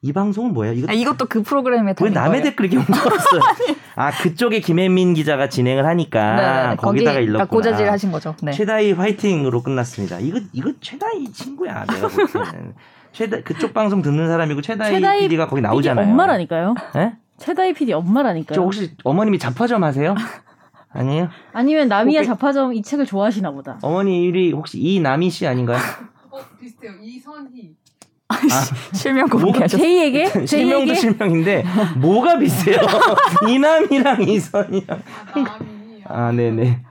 [0.00, 0.74] 이 방송은 뭐예요?
[0.74, 2.42] 이거 아, 이것도 그 프로그램에 왜 남의 거예요.
[2.42, 3.40] 댓글 이렇게 옮겨왔어요?
[3.96, 6.76] 아 그쪽에 김혜민 기자가 진행을 하니까 네네네.
[6.76, 7.44] 거기다가 거기, 일렀구나.
[7.46, 8.34] 고자질 하신 거죠.
[8.42, 8.52] 네.
[8.52, 10.18] 최다희 화이팅으로 끝났습니다.
[10.20, 12.74] 이거 이거 최다희 친구야 내가 볼 때는.
[13.12, 16.06] 최다 그쪽 방송 듣는 사람이고 최다희 최다희 PD가 거기 나오잖아요.
[16.06, 16.74] 엄마라니까요.
[16.96, 17.12] 예?
[17.38, 18.54] 최다희 PD 엄마라니까요.
[18.54, 20.14] 저 혹시 어머님이 자파점 하세요?
[20.90, 21.28] 아니에요?
[21.52, 23.78] 아니면 남이야 혹시- 자파점 이 책을 좋아하시나 보다.
[23.82, 25.78] 어머니 이리 혹시 이남희 씨 아닌가요?
[26.30, 26.92] 어 비슷해요.
[27.02, 27.74] 이선희.
[28.92, 29.82] 실명 뭐가 공개하셨어요.
[29.82, 31.64] 제이에게 실명도 제이에게 실명인데
[31.96, 32.78] 뭐가 비슷해요?
[33.48, 35.02] 이남이랑 이선이랑.
[35.34, 35.58] 아.
[36.06, 36.82] 아 네네.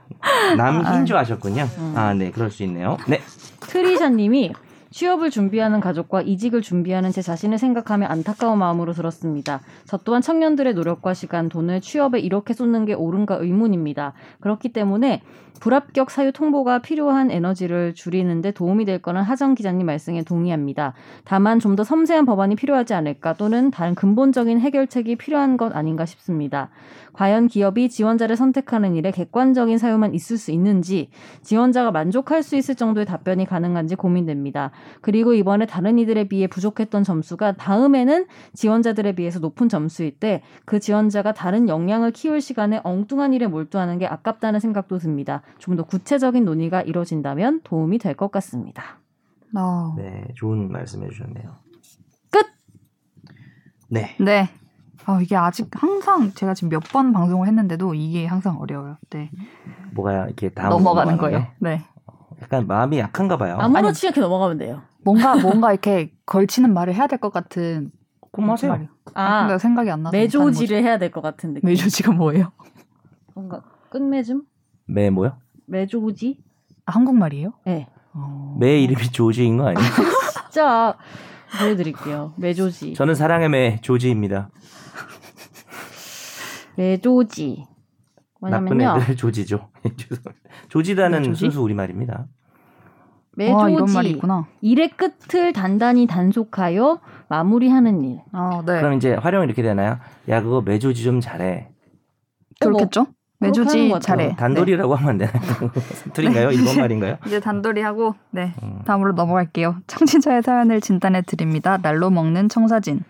[0.56, 1.68] 남흰 줄 아셨군요.
[1.78, 1.94] 음.
[1.96, 2.96] 아네 그럴 수 있네요.
[3.08, 3.20] 네.
[3.60, 4.52] 트리샤님이
[4.94, 9.60] 취업을 준비하는 가족과 이직을 준비하는 제 자신을 생각하며 안타까운 마음으로 들었습니다.
[9.86, 14.12] 저 또한 청년들의 노력과 시간, 돈을 취업에 이렇게 쏟는 게 옳은가 의문입니다.
[14.38, 15.22] 그렇기 때문에
[15.60, 20.94] 불합격 사유 통보가 필요한 에너지를 줄이는데 도움이 될 거는 하정 기자님 말씀에 동의합니다.
[21.24, 26.70] 다만 좀 더 섬세한 법안이 필요하지 않을까 또는 다른 근본적인 해결책이 필요한 것 아닌가 싶습니다.
[27.14, 31.08] 과연 기업이 지원자를 선택하는 일에 객관적인 사유만 있을 수 있는지
[31.42, 34.70] 지원자가 만족할 수 있을 정도의 답변이 가능한지 고민됩니다.
[35.00, 41.32] 그리고 이번에 다른 이들에 비해 부족했던 점수가 다음에는 지원자들에 비해서 높은 점수일 때 그 지원자가
[41.32, 45.42] 다른 역량을 키울 시간에 엉뚱한 일에 몰두하는 게 아깝다는 생각도 듭니다.
[45.58, 49.00] 좀 더 구체적인 논의가 이루어진다면 도움이 될 것 같습니다.
[49.56, 49.94] 어.
[49.96, 51.56] 네 좋은 말씀해 주셨네요.
[52.30, 52.46] 끝!
[53.88, 54.16] 네.
[54.20, 54.48] 네.
[55.06, 58.96] 아, 이게 아직 항상 제가 지금 몇 번 방송을 했는데도 이게 항상 어려워요.
[59.10, 59.30] 네.
[59.92, 61.38] 뭐가 이렇게 다음 넘어가는 넘어가는 거예요.
[61.40, 61.50] 게?
[61.58, 61.84] 네.
[62.42, 63.56] 약간 마음이 약한가 봐요.
[63.58, 64.82] 아무렇지 않게 넘어가면 돼요.
[65.04, 67.90] 뭔가 뭔가 이렇게 걸치는 말을 해야 될 것 같은
[68.32, 68.72] 그럼 하세요.
[68.72, 68.90] 말이에요.
[69.14, 71.68] 아, 근데 생각이 안 나서 매조지를 해야 될 것 같은 느낌.
[71.68, 72.52] 매조지가 뭐예요?
[73.34, 74.42] 뭔가 끝맺음?
[74.86, 75.36] 매 뭐요?
[75.66, 76.38] 매조지?
[76.86, 77.52] 아, 한국말이에요?
[77.66, 77.88] 네.
[78.12, 78.56] 어.
[78.58, 79.88] 매 이름이 조지인 거 아니에요?
[80.50, 80.96] 진짜
[81.58, 82.34] 보여드릴게요.
[82.36, 82.94] 매조지.
[82.94, 84.50] 저는 사랑의 매 조지입니다.
[86.76, 87.64] 매조지.
[88.40, 89.02] 나쁜 뭐냐면요.
[89.02, 89.68] 애들 조지죠.
[89.96, 90.48] 죄송합니다.
[90.68, 91.40] 조지다는 매 조지?
[91.40, 92.26] 순수 우리 말입니다.
[93.36, 94.10] 와, 이런 말이 매조지.
[94.10, 94.46] 있구나.
[94.60, 98.20] 일의 끝을 단단히 단속하여 마무리하는 일.
[98.32, 98.80] 아, 네.
[98.80, 99.98] 그럼 이제 활용이 이렇게 되나요?
[100.28, 101.68] 야 그거 매조지 좀 잘해.
[102.60, 103.06] 그렇겠죠?
[103.40, 104.06] 그렇게 하는 매조지.
[104.06, 104.26] 잘해.
[104.32, 105.34] 어, 단돌이라고 하면 안 되나요?
[106.04, 106.50] 사투리인가요?
[106.52, 107.12] 일본 말인가요?
[107.14, 107.18] 네.
[107.26, 108.54] 이제 단돌이 하고 네.
[108.62, 108.82] 음.
[108.84, 109.76] 다음으로 넘어갈게요.
[109.86, 111.78] 청취자의 사연을 진단해 드립니다.
[111.78, 113.02] 날로 먹는 청사진.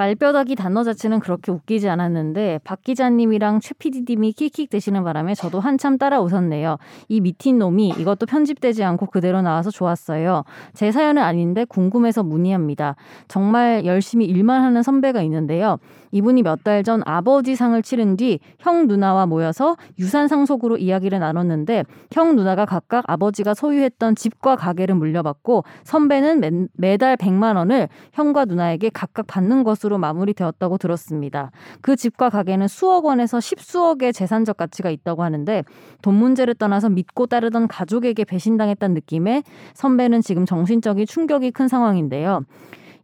[0.00, 5.98] 말뼈닥이 단어 자체는 그렇게 웃기지 않았는데 박 기자님이랑 최 PD님이 킥킥 대시는 바람에 저도 한참
[5.98, 6.78] 따라 웃었네요.
[7.08, 10.44] 이 미친 놈이 이것도 편집되지 않고 그대로 나와서 좋았어요.
[10.72, 12.96] 제 사연은 아닌데 궁금해서 문의합니다.
[13.28, 15.76] 정말 열심히 일만 하는 선배가 있는데요.
[16.12, 21.84] 이분이 몇 달 전 아버지 상을 치른 뒤 형 누나와 모여서 유산 상속으로 이야기를 나눴는데
[22.12, 28.90] 형 누나가 각각 아버지가 소유했던 집과 가게를 물려받고 선배는 매, 매달 100만 원을 형과 누나에게
[28.90, 31.50] 각각 받는 것으로 마무리되었다고 들었습니다.
[31.80, 35.64] 그 집과 가게는 수억 원에서 십수억의 재산적 가치가 있다고 하는데
[36.02, 39.42] 돈 문제를 떠나서 믿고 따르던 가족에게 배신당했다는 느낌에
[39.74, 42.42] 선배는 지금 정신적인 충격이 큰 상황인데요.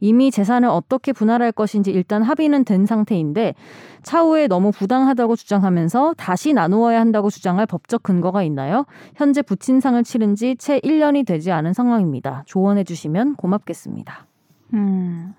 [0.01, 3.55] 이미 재산을 어떻게 분할할 것인지 일단 합의는 된 상태인데
[4.03, 8.87] 차후에 너무 부당하다고 주장하면서 다시 나누어야 한다고 주장할 법적 근거가 있나요?
[9.15, 12.45] 현재 부친상을 치른 지 채 1년이 되지 않은 상황입니다.
[12.47, 14.27] 조언해 주시면 고맙겠습니다.
[14.75, 15.35] 음.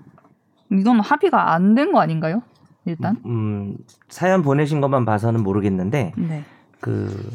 [0.72, 2.42] 이건 합의가 안 된 거 아닌가요?
[2.86, 3.18] 일단.
[3.26, 3.78] 음,
[4.10, 6.44] 사연 보내신 것만 봐서는 모르겠는데 네.
[6.80, 7.30] 그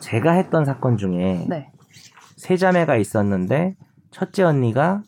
[0.00, 1.70] 제가 했던 사건 중에 네.
[2.36, 3.74] 세 자매가 있었는데
[4.10, 5.02] 첫째 언니가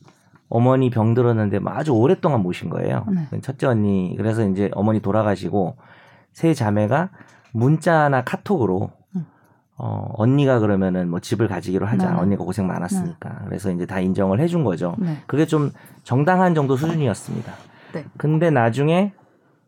[0.51, 3.07] 어머니 병 들었는데 뭐 아주 오랫동안 모신 거예요.
[3.09, 3.41] 네.
[3.41, 5.77] 첫째 언니 그래서 이제 어머니 돌아가시고
[6.33, 7.11] 세 자매가
[7.53, 9.27] 문자나 카톡으로 음.
[9.79, 12.11] 어, 언니가 그러면은 뭐 집을 가지기로 하자.
[12.11, 12.21] 네.
[12.21, 13.43] 언니가 고생 많았으니까.
[13.47, 14.97] 그래서 이제 다 인정을 해준 거죠.
[14.99, 15.19] 네.
[15.29, 15.71] 그게 좀
[16.03, 17.53] 정당한 정도 수준이었습니다.
[17.95, 18.05] 네.
[18.19, 19.13] 근데 나중에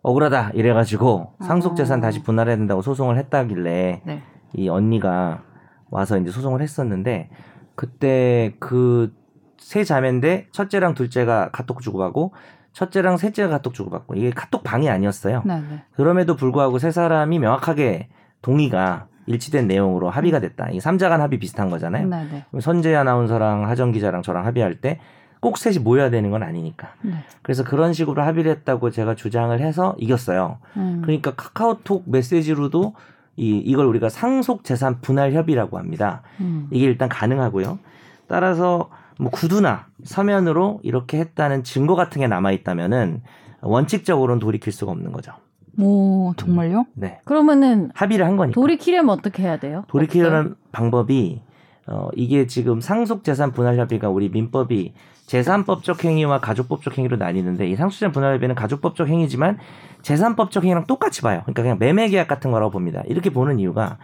[0.02, 2.02] 억울하다 이래가지고 상속재산 아.
[2.02, 4.22] 다시 분할해야 된다고 소송을 했다길래 네.
[4.54, 5.44] 이 언니가
[5.90, 7.30] 와서 이제 소송을 했었는데
[7.76, 9.14] 그때 그
[9.62, 12.32] 세 자매인데 첫째랑 둘째가 카톡 주고받고
[12.72, 15.42] 첫째랑 셋째가 카톡 주고받고 이게 카톡 방이 아니었어요.
[15.44, 15.82] 네, 네.
[15.94, 18.08] 그럼에도 불구하고 세 사람이 명확하게
[18.40, 20.70] 동의가 일치된 내용으로 합의가 됐다.
[20.70, 22.08] 이 삼자간 합의 비슷한 거잖아요.
[22.08, 22.44] 네, 네.
[22.50, 25.00] 그럼 선재 아나운서랑 하정 기자랑 저랑 합의할 때
[25.42, 26.94] 꼭 셋이 모여야 되는 건 아니니까.
[27.02, 27.14] 네.
[27.42, 30.58] 그래서 그런 식으로 합의를 했다고 제가 주장을 해서 이겼어요.
[30.76, 31.02] 음.
[31.02, 32.94] 그러니까 카카오톡 메시지로도
[33.36, 36.22] 이 이걸 우리가 상속 재산 분할 협의라고 합니다.
[36.40, 36.68] 음.
[36.70, 37.80] 이게 일단 가능하고요.
[38.28, 43.22] 따라서 뭐 구두나 서면으로 이렇게 했다는 증거 같은 게 남아 있다면은
[43.60, 45.32] 원칙적으로는 돌이킬 수가 없는 거죠.
[45.78, 46.86] 오, 정말요?
[46.94, 47.20] 네.
[47.24, 48.60] 그러면은 합의를 한 거니까.
[48.60, 49.84] 돌이키려면 어떻게 해야 돼요?
[49.88, 51.42] 돌이키려는 방법이
[51.86, 54.94] 어 이게 지금 상속 재산 분할 협의가 우리 민법이
[55.26, 59.58] 재산법적 행위와 가족법적 행위로 나뉘는데 이 상속 재산 분할 협의는 가족법적 행위지만
[60.02, 61.40] 재산법적 행위랑 똑같이 봐요.
[61.44, 63.02] 그러니까 그냥 매매 계약 같은 거라고 봅니다.
[63.06, 63.98] 이렇게 보는 이유가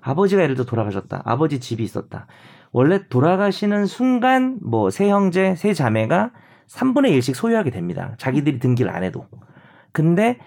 [0.00, 1.22] 아버지가 예를 들어 돌아가셨다.
[1.24, 2.26] 아버지 집이 있었다.
[2.74, 6.32] 원래 돌아가시는 순간 뭐 세 형제, 세 자매가
[6.68, 8.14] 3분의 1씩 소유하게 됩니다.
[8.18, 9.26] 자기들이 등기를 안 해도.
[9.92, 10.38] 근데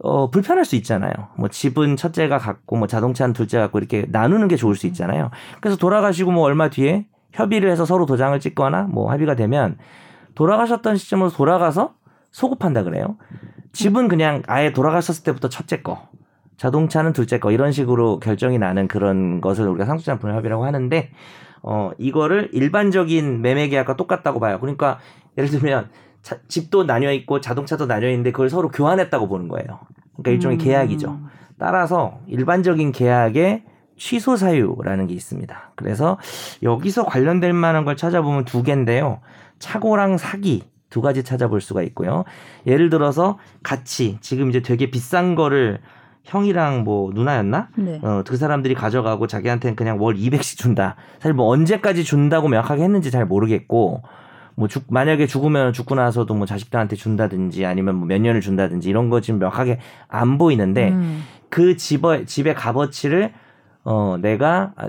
[0.00, 1.12] 어, 불편할 수 있잖아요.
[1.38, 5.30] 뭐 집은 첫째가 갖고 뭐 자동차는 둘째가 갖고 이렇게 나누는 게 좋을 수 있잖아요.
[5.60, 9.78] 그래서 돌아가시고 뭐 얼마 뒤에 협의를 해서 서로 도장을 찍거나 뭐 합의가 되면
[10.34, 11.94] 돌아가셨던 시점으로 돌아가서
[12.32, 13.16] 소급한다 그래요.
[13.72, 16.08] 집은 그냥 아예 돌아가셨을 때부터 첫째 거,
[16.56, 21.10] 자동차는 둘째 거 이런 식으로 결정이 나는 그런 것을 우리가 상속자산 분할 협의라고 하는데
[21.62, 24.58] 어 이거를 일반적인 매매 계약과 똑같다고 봐요.
[24.60, 24.98] 그러니까
[25.38, 25.90] 예를 들면
[26.22, 29.80] 자- 집도 나뉘어 있고 자동차도 나뉘어 있는데 그걸 서로 교환했다고 보는 거예요.
[30.16, 30.64] 그러니까 일종의 음.
[30.64, 31.20] 계약이죠.
[31.58, 33.64] 따라서 일반적인 계약에
[33.96, 35.72] 취소 사유라는 게 있습니다.
[35.76, 36.18] 그래서
[36.62, 39.20] 여기서 관련될 만한 걸 찾아보면 두 개인데요.
[39.60, 42.24] 차고랑 사기 두 가지 찾아볼 수가 있고요.
[42.66, 45.80] 예를 들어서 같이 지금 이제 되게 비싼 거를
[46.24, 47.68] 형이랑 뭐 누나였나?
[47.76, 48.00] 네.
[48.02, 50.96] 어, 그 사람들이 가져가고 자기한테는 그냥 월 200씩 준다.
[51.18, 54.02] 사실 뭐 언제까지 준다고 명확하게 했는지 잘 모르겠고,
[54.54, 59.08] 뭐 죽, 만약에 죽으면 죽고 나서도 뭐 자식들한테 준다든지 아니면 뭐 몇 년을 준다든지 이런
[59.10, 61.22] 거 지금 명확하게 안 보이는데, 음.
[61.48, 63.32] 그 집의, 집의 값어치를,
[63.84, 64.88] 어, 내가, 아,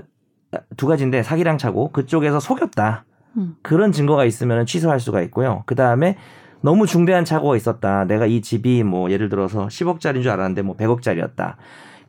[0.52, 3.04] 아, 두 가지인데 사기랑 차고 그쪽에서 속였다.
[3.36, 3.56] 음.
[3.62, 5.64] 그런 증거가 있으면 취소할 수가 있고요.
[5.66, 6.16] 그 다음에
[6.64, 8.06] 너무 중대한 착오가 있었다.
[8.06, 11.56] 내가 이 집이 뭐 예를 들어서 10억짜리인 줄 알았는데 뭐 100억짜리였다.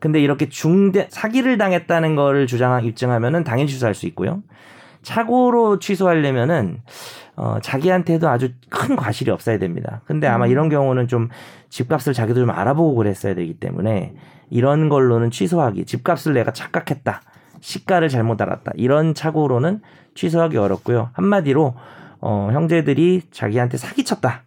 [0.00, 4.42] 근데 이렇게 중대 사기를 당했다는 거를 주장 입증하면은 당연히 취소할 수 있고요.
[5.02, 6.80] 착오로 취소하려면은
[7.36, 10.00] 어 자기한테도 아주 큰 과실이 없어야 됩니다.
[10.06, 10.50] 근데 아마 음.
[10.50, 11.28] 이런 경우는 좀
[11.68, 14.14] 집값을 자기도 좀 알아보고 그랬어야 되기 때문에
[14.48, 15.84] 이런 걸로는 취소하기.
[15.84, 17.20] 집값을 내가 착각했다.
[17.60, 18.72] 시가를 잘못 알았다.
[18.76, 19.82] 이런 착오로는
[20.14, 21.10] 취소하기 어렵고요.
[21.12, 21.74] 한마디로
[22.28, 24.42] 어, 형제들이 자기한테 사기쳤다.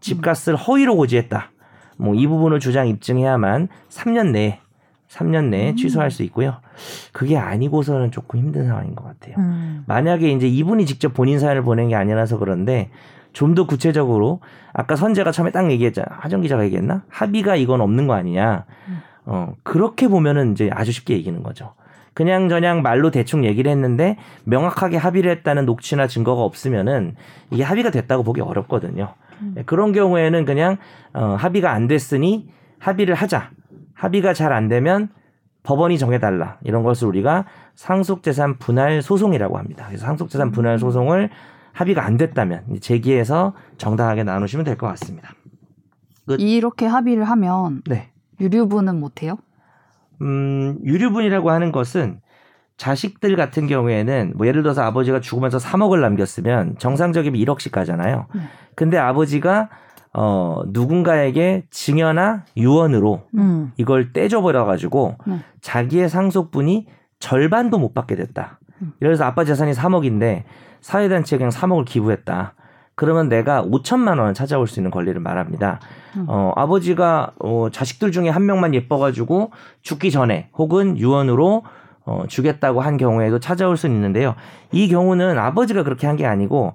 [0.00, 1.50] 집값을 허위로 고지했다.
[1.96, 4.60] 뭐 이 부분을 주장 입증해야만 3년 내에
[5.08, 5.76] 3년 내에 음.
[5.76, 6.56] 취소할 수 있고요.
[7.12, 9.34] 그게 아니고서는 조금 힘든 상황인 것 같아요.
[9.38, 9.82] 음.
[9.86, 12.90] 만약에 이제 이분이 직접 본인 사연을 보낸 게 아니라서 그런데
[13.32, 14.40] 좀 더 구체적으로
[14.72, 16.06] 아까 선재가 처음에 딱 얘기했잖아.
[16.20, 17.02] 하정 기자가 얘기했나?
[17.08, 18.64] 합의가 이건 없는 거 아니냐.
[18.88, 19.00] 음.
[19.26, 21.74] 어, 그렇게 보면은 이제 아주 쉽게 이기는 거죠.
[22.14, 27.16] 그냥 저냥 말로 대충 얘기를 했는데 명확하게 합의를 했다는 녹취나 증거가 없으면은
[27.50, 29.14] 이게 합의가 됐다고 보기 어렵거든요.
[29.42, 29.54] 음.
[29.58, 30.76] 예, 그런 경우에는 그냥
[31.12, 32.48] 어, 합의가 안 됐으니
[32.78, 33.50] 합의를 하자.
[33.94, 35.08] 합의가 잘 안 되면
[35.64, 36.58] 법원이 정해달라.
[36.62, 39.86] 이런 것을 우리가 상속재산 분할 소송이라고 합니다.
[39.88, 41.30] 그래서 상속재산 분할 소송을
[41.72, 45.32] 합의가 안 됐다면 제기해서 정당하게 나누시면 될 것 같습니다.
[46.26, 46.40] 끝.
[46.40, 48.10] 이렇게 합의를 하면 네.
[48.40, 49.36] 유류분은 못해요?
[50.22, 52.20] 음, 유류분이라고 하는 것은
[52.76, 58.26] 자식들 같은 경우에는 뭐 예를 들어서 아버지가 죽으면서 3억을 남겼으면 정상적이면 1억씩 가잖아요.
[58.34, 58.40] 네.
[58.74, 59.68] 근데 아버지가
[60.12, 63.72] 어 누군가에게 증여나 유언으로 음.
[63.76, 65.40] 이걸 떼줘 버려 가지고 네.
[65.60, 66.86] 자기의 상속분이
[67.18, 68.58] 절반도 못 받게 됐다.
[68.82, 68.92] 음.
[69.00, 70.44] 예를 들어서 아빠 재산이 3억인데
[70.80, 72.54] 사회단체에 그냥 3억을 기부했다.
[72.96, 75.80] 그러면 내가 5천만 원 찾아올 수 있는 권리를 말합니다.
[76.16, 76.26] 음.
[76.28, 79.50] 어, 아버지가 어, 자식들 중에 한 명만 예뻐가지고
[79.82, 81.62] 죽기 전에 혹은 유언으로
[82.06, 84.34] 어, 주겠다고 한 경우에도 찾아올 수는 있는데요.
[84.72, 86.74] 이 경우는 아버지가 그렇게 한 게 아니고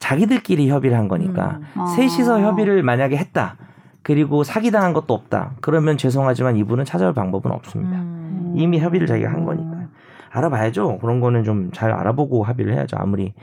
[0.00, 1.80] 자기들끼리 협의를 한 거니까 음.
[1.82, 1.86] 아.
[1.86, 3.56] 셋이서 협의를 만약에 했다.
[4.02, 5.52] 그리고 사기당한 것도 없다.
[5.60, 7.96] 그러면 죄송하지만 이분은 찾아올 방법은 없습니다.
[7.98, 8.54] 음.
[8.56, 9.88] 이미 협의를 자기가 한 거니까요.
[10.30, 10.98] 알아봐야죠.
[11.00, 12.96] 그런 거는 좀 잘 알아보고 합의를 해야죠.
[12.98, 13.34] 아무리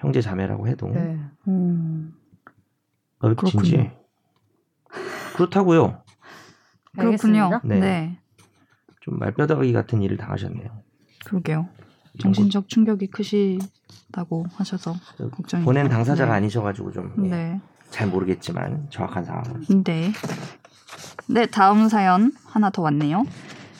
[0.00, 0.88] 형제 자매라고 해도.
[0.88, 1.18] 네.
[1.46, 2.14] 음.
[3.20, 3.62] 어, 왜 이렇게 그렇군요.
[3.62, 3.96] 진지해?
[5.36, 6.02] 그렇다고요.
[6.98, 7.60] 그렇군요.
[7.62, 7.78] 네.
[7.78, 8.18] 네.
[9.00, 10.68] 좀 말뼈다귀 같은 일을 당하셨네요.
[11.24, 11.68] 그러게요.
[12.18, 14.94] 정신적 충격이 크시다고 하셔서
[15.30, 16.36] 걱정이 보낸 당사자가 네.
[16.38, 18.06] 아니셔가지고 좀잘 네.
[18.06, 20.12] 모르겠지만 정확한 상황은 네.
[21.28, 23.24] 네, 다음 사연 하나 더 왔네요.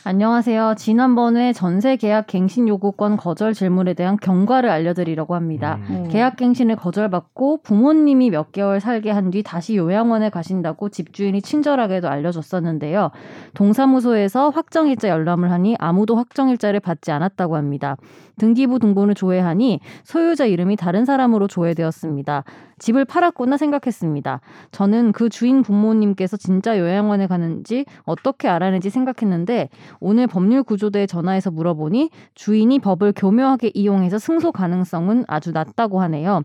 [0.02, 0.76] 안녕하세요.
[0.78, 5.78] 지난번에 전세 계약 갱신 요구권 거절 질문에 대한 경과를 알려드리려고 합니다.
[5.90, 6.08] 음.
[6.10, 13.10] 계약 갱신을 거절받고 부모님이 몇 개월 살게 한 뒤 다시 요양원에 가신다고 집주인이 친절하게도 알려줬었는데요.
[13.54, 17.96] 동사무소에서 확정일자 열람을 하니 아무도 확정일자를 받지 않았다고 합니다.
[18.40, 22.44] 등기부 등본을 조회하니 소유자 이름이 다른 사람으로 조회되었습니다.
[22.78, 24.40] 집을 팔았구나 생각했습니다.
[24.72, 29.68] 저는 그 주인 부모님께서 진짜 요양원에 가는지 어떻게 알아내지 생각했는데
[30.00, 36.42] 오늘 법률 구조대에 전화해서 물어보니 주인이 법을 교묘하게 이용해서 승소 가능성은 아주 낮다고 하네요.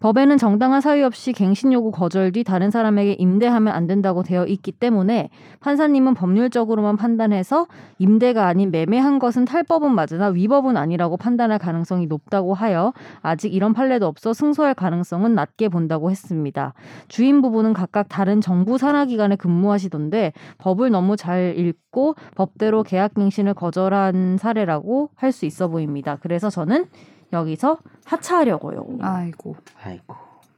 [0.00, 4.72] 법에는 정당한 사유 없이 갱신 요구 거절 뒤 다른 사람에게 임대하면 안 된다고 되어 있기
[4.72, 5.30] 때문에
[5.60, 7.66] 판사님은 법률적으로만 판단해서
[7.98, 14.06] 임대가 아닌 매매한 것은 탈법은 맞으나 위법은 아니라고 판단할 가능성이 높다고 하여 아직 이런 판례도
[14.06, 16.74] 없어 승소할 가능성은 낮게 본다고 했습니다.
[17.08, 25.10] 주인 부부는 각각 다른 정부 산하기관에 근무하시던데 법을 너무 잘 읽고 법대로 계약갱신을 거절한 사례라고
[25.14, 26.16] 할 수 있어 보입니다.
[26.20, 26.86] 그래서 저는
[27.32, 28.98] 여기서 하차하려고요.
[29.00, 29.56] 아이고.
[29.82, 30.14] 아이고.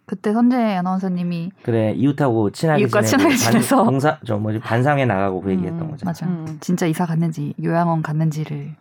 [0.07, 3.77] 그때 선재 아나운서님이 그래 이웃하고 친하게 이웃과 친하게 지내서.
[3.77, 6.07] 반, 공사 저 뭐지 반상회 나가고 그 얘기했던 음, 거죠.
[6.07, 6.27] 맞아.
[6.27, 6.59] 음.
[6.61, 8.75] 진짜 이사 갔는지 요양원 갔는지를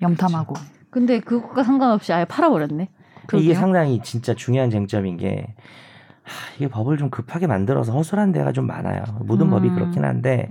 [0.00, 0.54] 염탐하고.
[0.90, 2.82] 근데 그것과 상관없이 아예 팔아버렸네.
[2.82, 3.54] 이게 그러게요.
[3.54, 5.54] 상당히 진짜 중요한 쟁점인 게
[6.24, 9.04] 하, 이게 법을 좀 급하게 만들어서 허술한 데가 좀 많아요.
[9.20, 9.50] 모든 음.
[9.50, 10.50] 법이 그렇긴 한데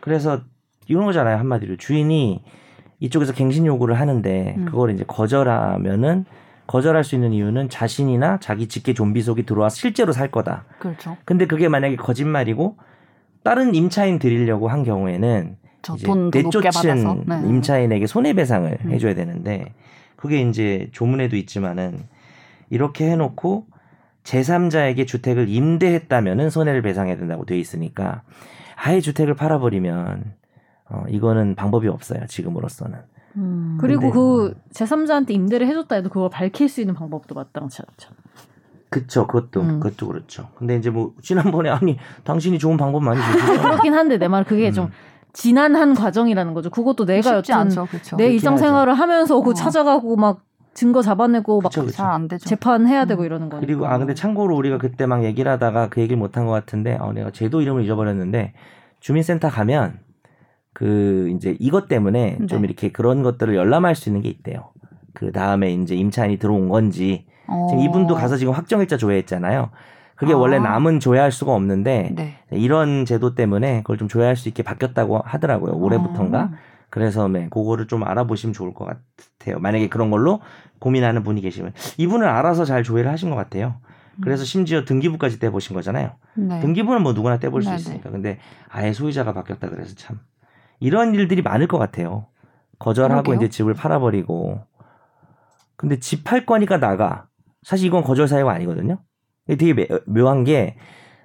[0.00, 0.40] 그래서
[0.86, 2.44] 이런 거잖아요 한마디로 주인이
[3.04, 4.64] 이쪽에서 갱신 요구를 하는데 음.
[4.64, 6.24] 그걸 이제 거절하면은
[6.66, 10.64] 거절할 수 있는 이유는 자신이나 자기 직계 좀비 속이 들어와 실제로 살 거다.
[10.78, 11.16] 그렇죠.
[11.26, 12.76] 근데 그게 만약에 거짓말이고
[13.42, 16.06] 다른 임차인 드리려고 한 경우에는 저 이제.
[16.32, 17.42] 내쫓은 네.
[17.46, 18.90] 임차인에게 손해배상을 음.
[18.90, 19.74] 해줘야 되는데
[20.16, 22.04] 그게 이제 조문에도 있지만은
[22.70, 23.66] 이렇게 해놓고
[24.22, 28.22] 제3자에게 주택을 임대했다면은 손해를 배상해야 된다고 돼 있으니까
[28.76, 30.32] 아예 주택을 팔아버리면
[30.94, 32.98] 어 이거는 방법이 없어요 지금으로서는
[33.36, 33.78] 음.
[33.80, 38.10] 그리고 근데- 그 제3자한테 임대를 해줬다 해도 그걸 밝힐 수 있는 방법도 마땅치 않죠.
[38.90, 39.80] 그쵸 그것도 음.
[39.80, 44.28] 그것도 그렇죠 근데 이제 뭐 지난번에 아니 당신이 좋은 방법 많이 주시죠 그렇긴 한데 내
[44.28, 44.90] 말 그게 좀 음.
[45.32, 46.70] 지난한 과정이라는 거죠.
[46.70, 47.86] 그것도 내가 쉽지 여튼 않죠.
[47.86, 48.14] 그렇죠.
[48.16, 49.54] 내 일상생활을 하면서 그 어.
[49.54, 50.42] 찾아가고 막
[50.74, 51.72] 증거 잡아내고 막.
[51.72, 52.48] 잘 안 되죠.
[52.48, 53.26] 재판해야 되고 음.
[53.26, 53.66] 이러는 거니까.
[53.66, 56.96] 그리고 아 근데 참고로 우리가 그때 막 얘기를 하다가 그 얘기를 못 한 것 같은데
[57.00, 58.52] 어 내가 제도 이름을 잊어버렸는데
[59.00, 59.98] 주민센터 가면
[60.74, 62.66] 그 이제 이것 때문에 좀 네.
[62.66, 64.72] 이렇게 그런 것들을 열람할 수 있는 게 있대요.
[65.14, 67.68] 그 다음에 이제 임차인이 들어온 건지 어.
[67.70, 69.70] 지금 이분도 가서 지금 확정일자 조회했잖아요.
[70.16, 70.36] 그게 아.
[70.36, 72.34] 원래 남은 조회할 수가 없는데 네.
[72.50, 75.74] 이런 제도 때문에 그걸 좀 조회할 수 있게 바뀌었다고 하더라고요.
[75.76, 76.42] 올해부터인가.
[76.42, 76.50] 어.
[76.90, 79.58] 그래서 네, 그거를 좀 알아보시면 좋을 것 같아요.
[79.58, 80.40] 만약에 그런 걸로
[80.78, 83.76] 고민하는 분이 계시면 이분은 알아서 잘 조회를 하신 것 같아요.
[84.22, 86.12] 그래서 심지어 등기부까지 떼보신 거잖아요.
[86.34, 86.60] 네.
[86.60, 87.80] 등기부는 뭐 누구나 떼볼 수 네네.
[87.80, 88.10] 있으니까.
[88.10, 90.20] 근데 아예 소유자가 바뀌었다 그래서 참
[90.80, 92.26] 이런 일들이 많을 것 같아요.
[92.78, 93.36] 거절하고 그러게요.
[93.36, 94.60] 이제 집을 팔아버리고.
[95.76, 97.26] 근데 집 팔 거니까 나가.
[97.62, 98.98] 사실 이건 거절 사유가 아니거든요.
[99.46, 100.76] 되게 매- 묘한 게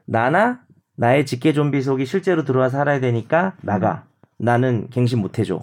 [0.06, 0.62] 나나
[0.98, 4.06] 나의 직계 좀비 속이 실제로 들어와 살아야 되니까 나가.
[4.38, 5.62] 나는 갱신 못 해줘.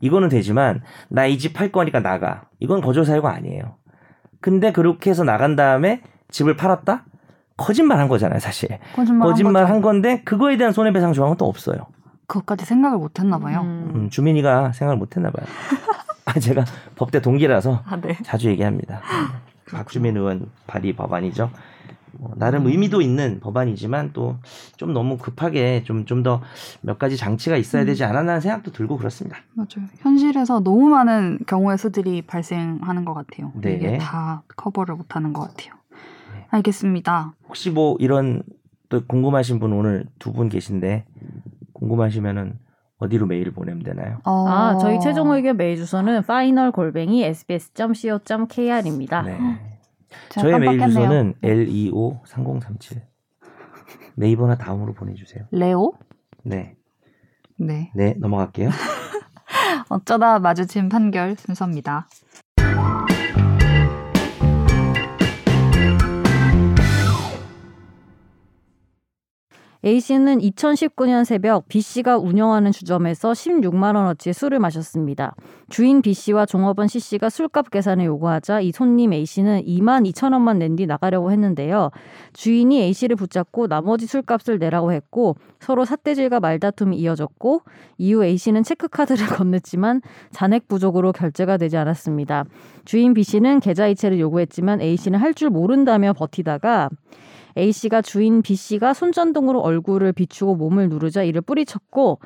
[0.00, 2.48] 이거는 되지만 나 이 집 팔 거니까 나가.
[2.60, 3.76] 이건 거절 사유가 아니에요.
[4.40, 7.04] 근데 그렇게 해서 나간 다음에 집을 팔았다?
[7.56, 8.68] 거짓말 한 거잖아요, 사실.
[8.94, 9.80] 거짓말, 거짓말 한 한.
[9.80, 11.86] 건데 그거에 대한 손해배상 조항은 또 없어요.
[12.26, 13.60] 그것까지 생각을 못 했나 봐요.
[13.62, 13.92] 음.
[13.94, 15.46] 음, 주민이가 생각을 못 했나 봐요.
[16.26, 16.64] 아, 제가
[16.96, 18.16] 법대 동기라서 아, 네.
[18.24, 19.00] 자주 얘기합니다.
[19.70, 21.50] 박주민 의원 발의 법안이죠.
[22.18, 24.38] 뭐, 나름 의미도 있는 법안이지만 또
[24.76, 26.40] 좀 너무 급하게 좀 좀 더
[26.80, 29.38] 몇 가지 장치가 있어야 되지 않았나 생각도 들고 그렇습니다.
[29.54, 29.86] 맞아요.
[30.00, 33.52] 현실에서 너무 많은 경우의 수들이 발생하는 것 같아요.
[33.56, 33.74] 네.
[33.74, 35.74] 이게 다 커버를 못하는 것 같아요.
[36.34, 36.46] 네.
[36.50, 37.34] 알겠습니다.
[37.48, 38.42] 혹시 뭐 이런
[38.88, 41.04] 또 궁금하신 분 오늘 두 분 계신데
[41.86, 42.58] 궁금하시면은
[42.98, 44.20] 어디로 메일 보내면 되나요?
[44.24, 44.48] 어...
[44.48, 49.22] 아, 저희 최종 의견 메일 주소는 final 골뱅이 sbs.co.kr입니다.
[49.22, 49.38] 네.
[50.30, 50.80] 저의 메일.
[50.80, 53.02] 주소는 leo 3037
[54.16, 55.44] 네이버나 다음으로 보내주세요.
[55.50, 55.92] 레오?
[56.42, 56.76] 네,
[57.58, 57.92] 네.
[57.94, 58.70] 네 넘어갈게요.
[59.90, 62.08] 어쩌다 마주친 판결 순서입니다.
[69.86, 75.36] A씨는 2019년 새벽 B씨가 운영하는 주점에서 16만 원어치의 술을 마셨습니다.
[75.68, 80.86] 주인 B씨와 종업원 C씨가 술값 계산을 요구하자 이 손님 A씨는 2만 2천 원만 낸 뒤
[80.86, 81.90] 나가려고 했는데요.
[82.32, 87.62] 주인이 A씨를 붙잡고 나머지 술값을 내라고 했고 서로 삿대질과 말다툼이 이어졌고
[87.98, 92.44] 이후 A씨는 체크카드를 건넸지만 잔액 부족으로 결제가 되지 않았습니다.
[92.84, 96.88] 주인 B씨는 계좌이체를 요구했지만 A씨는 할 줄 모른다며 버티다가
[97.56, 102.20] A씨가 주인 B씨가 손전등으로 얼굴을 비추고 몸을 누르자 이를 뿌리쳤고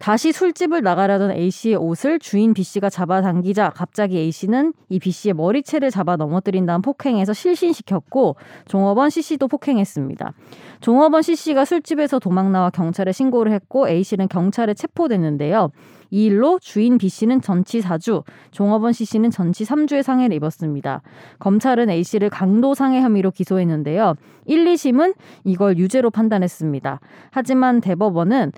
[0.00, 5.10] 다시 술집을 나가려던 A 씨의 옷을 주인 B 씨가 잡아당기자 갑자기 A 씨는 이 B
[5.10, 8.36] 씨의 머리채를 잡아 넘어뜨린 다음 폭행해서 실신시켰고
[8.66, 10.32] 종업원 C 씨도 폭행했습니다.
[10.80, 15.70] 종업원 C 씨가 술집에서 도망 나와 경찰에 신고를 했고 A 씨는 경찰에 체포됐는데요.
[16.10, 21.02] 이 일로 주인 B 씨는 전치 4주, 종업원 C 씨는 전치 3주의 상해를 입었습니다.
[21.40, 24.14] 검찰은 A 씨를 강도 상해 혐의로 기소했는데요.
[24.46, 27.00] 1, 2심은 이걸 유죄로 판단했습니다.
[27.30, 28.52] 하지만 대법원은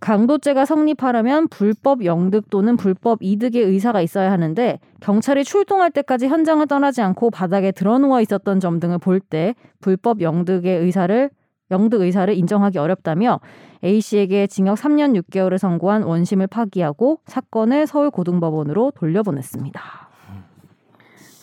[0.00, 7.02] 강도죄가 성립하려면 불법 영득 또는 불법 이득의 의사가 있어야 하는데 경찰이 출동할 때까지 현장을 떠나지
[7.02, 11.30] 않고 바닥에 드러누워 있었던 점 등을 볼 때 불법 영득의 의사를
[11.70, 13.40] 영득 의사를 인정하기 어렵다며
[13.84, 20.08] A 씨에게 징역 3년 6개월을 선고한 원심을 파기하고 사건을 서울고등법원으로 돌려보냈습니다.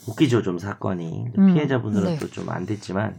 [0.08, 2.18] 웃기죠 좀 사건이 음, 피해자분들은 네.
[2.18, 3.14] 또좀 안 됐지만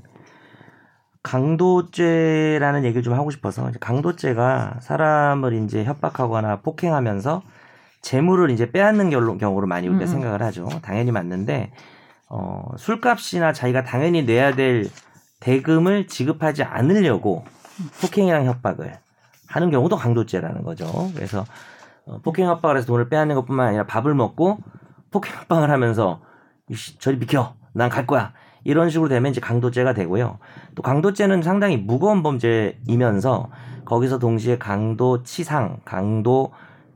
[1.28, 7.42] 강도죄라는 얘기를 좀 하고 싶어서 강도죄가 사람을 이제 협박하거나 폭행하면서
[8.02, 10.08] 재물을 이제 빼앗는 경우로 많이 우리가 음, 음.
[10.08, 11.72] 생각을 하죠 당연히 맞는데
[12.30, 14.90] 어, 술값이나 자기가 당연히 내야 될
[15.40, 17.44] 대금을 지급하지 않으려고
[18.02, 18.94] 폭행이랑 협박을
[19.48, 21.46] 하는 경우도 강도죄라는 거죠 그래서
[22.06, 24.60] 어, 폭행 협박을 해서 돈을 빼앗는 것뿐만 아니라 밥을 먹고
[25.12, 26.22] 폭행 협박을 하면서
[26.70, 27.54] 이씨, 저리 비켜.
[27.74, 28.34] 난 갈 거야.
[28.68, 30.40] 이런 식으로 되면 이제 강도죄가 되고요.
[30.76, 33.50] 또 강도죄는 상당히 무거운 범죄이면서
[33.86, 36.52] 거기서 동시에 강도 치상, 강도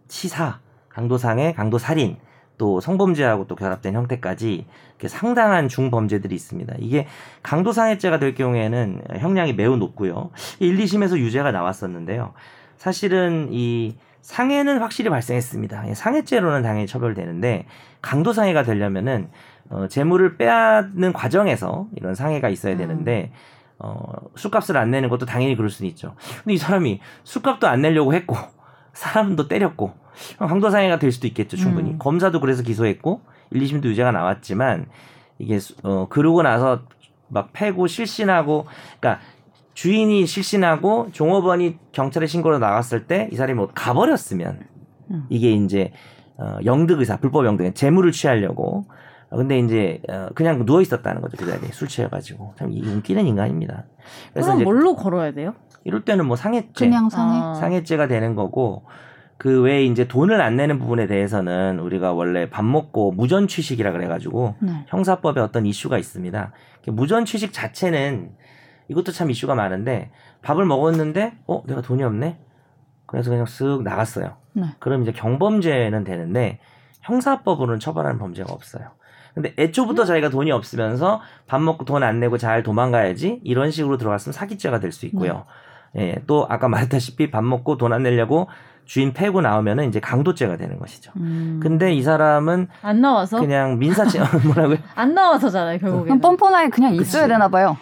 [0.09, 2.17] 치사, 강도상해, 강도 살인,
[2.57, 4.65] 또 성범죄하고 또 결합된 형태까지
[5.07, 6.75] 상당한 중범죄들이 있습니다.
[6.79, 7.07] 이게
[7.41, 10.31] 강도상해죄가 될 경우에는 형량이 매우 높고요.
[10.59, 12.33] 1, 2심에서 유죄가 나왔었는데요.
[12.75, 15.87] 사실은 이 상해는 확실히 발생했습니다.
[15.87, 17.65] 예, 상해죄로는 당연히 처벌되는데
[18.01, 19.29] 강도상해가 되려면은
[19.71, 22.77] 어, 재물을 빼앗는 과정에서 이런 상해가 있어야 음.
[22.77, 23.31] 되는데
[23.79, 24.03] 어,
[24.35, 26.13] 술값을 안 내는 것도 당연히 그럴 수는 있죠.
[26.43, 28.35] 근데 이 사람이 술값도 안 내려고 했고
[28.93, 29.93] 사람도 때렸고
[30.35, 31.91] 그럼 강도상해가 될 수도 있겠죠, 충분히.
[31.91, 31.97] 음.
[31.97, 34.85] 검사도 그래서 기소했고 1, 2심도 유죄가 나왔지만
[35.39, 36.81] 이게 수- 어, 그러고 나서
[37.29, 38.65] 막 패고 실신하고
[38.99, 39.23] 그러니까
[39.73, 44.59] 주인이 실신하고 종업원이 경찰에 신고로 나갔을 때 이 사람이 뭐 가버렸으면
[45.11, 45.25] 음.
[45.29, 45.93] 이게 이제
[46.37, 48.93] 어, 영득 의사 불법 영득 재물을 취하려고 어,
[49.37, 53.85] 근데 이제 어, 그냥 누워 있었다는 거죠 그 자리에 술 취해가지고 참이 웃기는 인간입니다.
[54.33, 55.55] 그래서 그럼 뭘로 걸어야 돼요?
[55.83, 57.39] 이럴 때는 뭐 상해죄 그냥 상해.
[57.41, 57.53] 아.
[57.53, 58.83] 상해죄가 되는 거고
[59.37, 64.55] 그 외에 이제 돈을 안 내는 부분에 대해서는 우리가 원래 밥 먹고 무전 취식이라 그래가지고
[64.59, 64.85] 네.
[64.87, 66.51] 형사법에 어떤 이슈가 있습니다.
[66.87, 68.31] 무전 취식 자체는
[68.89, 72.37] 이것도 참 이슈가 많은데 밥을 먹었는데 어 내가 돈이 없네.
[73.07, 74.35] 그래서 그냥 쓱 나갔어요.
[74.53, 74.65] 네.
[74.79, 76.59] 그럼 이제 경범죄는 되는데
[77.01, 78.89] 형사법으로는 처벌하는 범죄가 없어요.
[79.33, 84.33] 근데 애초부터 자기가 돈이 없으면서 밥 먹고 돈 안 내고 잘 도망가야지 이런 식으로 들어갔으면
[84.33, 85.45] 사기죄가 될 수 있고요.
[85.97, 88.47] 예, 또 아까 말했다시피 밥 먹고 돈 안 내려고
[88.85, 91.11] 주인 패고 나오면은 이제 강도죄가 되는 것이죠.
[91.15, 91.59] 음.
[91.63, 94.77] 근데 이 사람은 안 나와서 그냥 민사죄 뭐라고요?
[94.95, 96.03] 안 나와서잖아요 결국에.
[96.05, 97.27] 그럼 뻔뻔하게 그냥 있어야 그치.
[97.29, 97.77] 되나 봐요.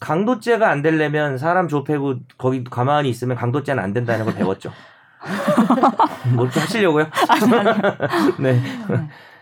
[0.00, 4.70] 강도죄가 안 되려면 사람 좁히고 거기 가만히 있으면 강도죄는 안 된다는 걸 배웠죠.
[6.34, 7.06] 뭘 좀 하시려고요?
[8.40, 8.60] 네.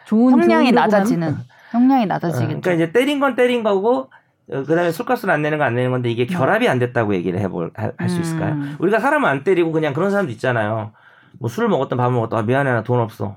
[0.07, 1.37] 좋은 형량이 낮아지는.
[1.71, 2.61] 형량이 어, 낮아지겠죠.
[2.61, 4.11] 그러니까 이제 때린 건 때린 거고
[4.51, 7.73] 어, 그다음에 술값을 안 내는 건 안 내는 건데 이게 결합이 안 됐다고 얘기를 해볼
[7.75, 8.55] 할 수 있을까요?
[8.55, 8.77] 음.
[8.79, 10.93] 우리가 사람을 안 때리고 그냥 그런 사람도 있잖아요.
[11.39, 13.37] 뭐 술을 먹었던 밥을 먹었던 아, 미안해 나 돈 없어.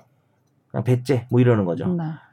[0.72, 1.88] 그냥 배째 뭐 이러는 거죠.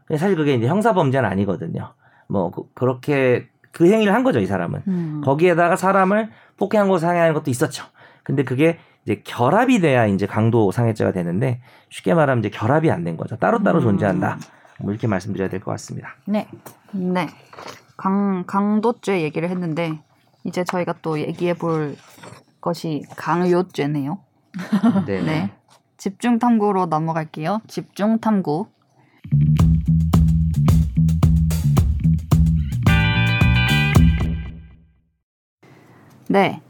[0.09, 0.17] 네.
[0.19, 1.93] 사실 그게 이제 형사 범죄는 아니거든요.
[2.29, 4.83] 뭐 그, 렇게그 행위를 한 거죠 이 사람은.
[4.89, 5.21] 음.
[5.25, 7.85] 거기에다가 사람을 폭행하고 상해하는 것도 있었죠.
[8.25, 11.61] 근데 그게 이제 결합이 돼야 이제 강도 상해죄가 되는데
[11.91, 13.37] 쉽게 말하면 이제 결합이 안 된 거죠.
[13.37, 13.83] 따로따로 음.
[13.83, 14.39] 존재한다.
[14.81, 16.15] 뭐 이렇게 말씀드려야 될 것 같습니다.
[16.27, 16.47] 네.
[16.93, 17.29] 네.
[17.97, 20.01] 강, 강도죄 얘기를 했는데,
[20.45, 21.97] 이제 저희가 또 얘기해 볼
[22.61, 24.19] 것이 강요죄네요.
[25.07, 25.23] 네.
[25.23, 25.51] 네.
[25.99, 27.61] 집중 탐구로 넘어갈게요.
[27.69, 28.67] 집중 탐구.
[36.29, 36.61] 네.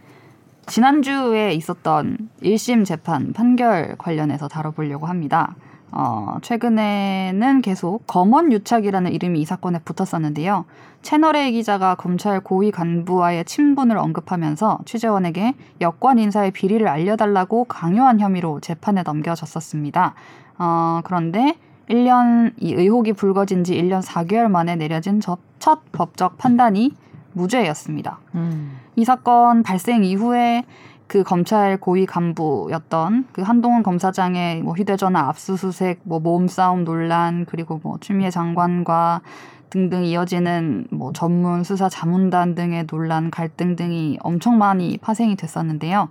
[0.66, 5.54] 지난주에 있었던 1심 재판 판결 관련해서 다뤄보려고 합니다.
[5.90, 10.64] 어, 최근에는 계속 검언 유착이라는 이름이 이 사건에 붙었었는데요.
[11.02, 19.02] 채널A 기자가 검찰 고위 간부와의 친분을 언급하면서 취재원에게 여권 인사의 비리를 알려달라고 강요한 혐의로 재판에
[19.02, 20.14] 넘겨졌었습니다.
[20.58, 21.56] 어, 그런데
[21.90, 26.94] 1년, 이 의혹이 불거진 지 1년 4개월 만에 내려진 저- 첫 법적 판단이
[27.32, 28.18] 무죄였습니다.
[28.34, 28.78] 음.
[28.96, 30.64] 이 사건 발생 이후에
[31.06, 37.98] 그 검찰 고위 간부였던 그 한동훈 검사장의 뭐 휴대전화 압수수색, 뭐 몸싸움 논란, 그리고 뭐
[38.00, 39.20] 추미애 장관과
[39.68, 46.08] 등등 이어지는 뭐 전문 수사 자문단 등의 논란, 갈등 등이 엄청 많이 파생이 됐었는데요.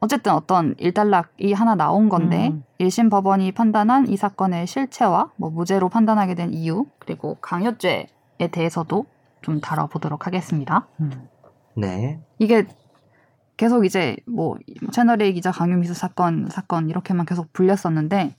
[0.00, 2.64] 어쨌든 어떤 일단락이 하나 나온 건데 음.
[2.80, 9.06] 1심 법원이 판단한 이 사건의 실체와 뭐 무죄로 판단하게 된 이유 그리고 강요죄에 대해서도
[9.42, 10.88] 좀 다뤄보도록 하겠습니다.
[11.00, 11.10] 음.
[11.76, 12.20] 네.
[12.38, 12.66] 이게
[13.56, 14.56] 계속 이제 뭐
[14.92, 18.34] 채널A 기자 강요 미수 사건 사건 이렇게만 계속 불렸었는데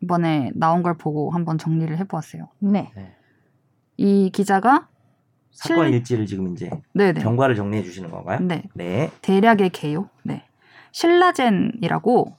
[0.00, 2.48] 이번에 나온 걸 보고 한번 정리를 해보았어요.
[2.58, 2.90] 네.
[3.96, 4.88] 이 기자가
[5.52, 8.40] 사건 실- 일지를 지금 이제 네네 경과를 정리해 주시는 건가요?
[8.40, 9.10] 네 네.
[9.22, 10.08] 대략의 개요.
[10.24, 10.44] 네.
[10.92, 12.36] 신라젠이라고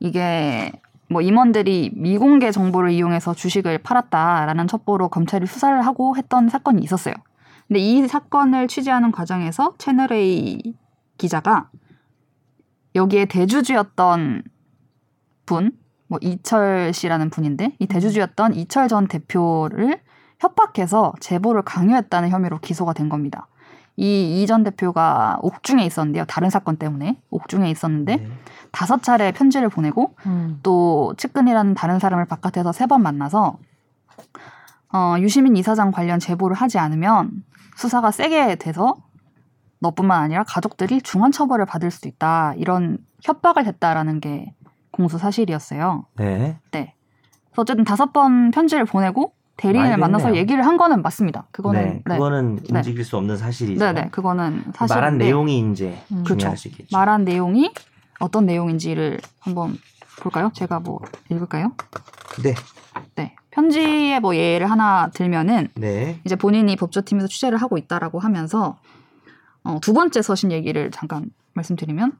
[0.00, 0.72] 이게
[1.10, 7.14] 뭐 임원들이 미공개 정보를 이용해서 주식을 팔았다라는 첩보로 검찰이 수사를 하고 했던 사건이 있었어요.
[7.66, 10.74] 근데 이 사건을 취재하는 과정에서 채널A
[11.16, 11.70] 기자가
[12.94, 14.42] 여기에 대주주였던
[15.46, 15.72] 분,
[16.06, 20.00] 뭐 이철 씨라는 분인데 이 대주주였던 이철 전 대표를
[20.40, 23.48] 협박해서 제보를 강요했다는 혐의로 기소가 된 겁니다.
[24.00, 26.24] 이 이전 대표가 옥중에 있었는데요.
[26.26, 28.28] 다른 사건 때문에 옥중에 있었는데 네.
[28.70, 30.60] 다섯 차례 편지를 보내고 음.
[30.62, 33.58] 또 측근이라는 다른 사람을 바깥에서 세 번 만나서
[34.92, 37.30] 어, 유시민 이사장 관련 제보를 하지 않으면
[37.76, 38.96] 수사가 세게 돼서
[39.80, 44.54] 너뿐만 아니라 가족들이 중한 처벌을 받을 수도 있다 이런 협박을 했다라는 게
[44.92, 46.06] 공소 사실이었어요.
[46.16, 46.58] 네.
[46.70, 46.94] 네.
[47.50, 50.34] 그래서 어쨌든 다섯 번 편지를 보내고 대리인을 만나서.
[50.36, 51.46] 얘기를 한 거는 맞습니다.
[51.50, 52.02] 그거는 네.
[52.04, 52.78] 그거는 네.
[52.78, 53.84] 움직일 수 없는 사실이죠.
[53.84, 56.24] 네 네 그거는 사실 말한 내용이 이제 음.
[56.24, 56.56] 중요할 그쵸.
[56.56, 56.96] 수 있겠죠.
[56.96, 57.72] 말한 내용이
[58.20, 59.76] 어떤 내용인지를 한번
[60.20, 60.50] 볼까요?
[60.54, 61.00] 제가 뭐
[61.30, 61.72] 읽을까요?
[62.42, 62.54] 네.
[63.16, 63.34] 네.
[63.50, 66.20] 편지의 뭐 예를 하나 들면은 네.
[66.24, 68.76] 이제 본인이 법조팀에서 취재를 하고 있다라고 하면서
[69.64, 72.12] 어, 두 번째 서신 얘기를 잠깐 말씀드리면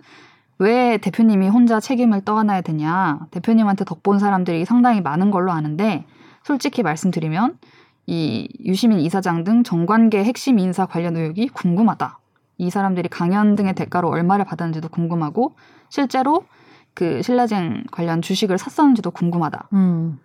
[0.59, 6.05] 왜 대표님이 혼자 책임을 떠안아야 되냐 대표님한테 덕본 사람들이 상당히 많은 걸로 아는데
[6.49, 7.59] 솔직히 말씀드리면
[8.07, 12.21] 이 유시민 이사장 등 정관계 핵심 인사 관련 의혹이 궁금하다.
[12.57, 15.57] 이 사람들이 강연 등의 대가로 얼마를 받았는지도 궁금하고
[15.91, 16.47] 실제로
[16.95, 19.69] 그 신라젠 관련 주식을 샀었는지도 궁금하다.
[19.75, 20.19] 음.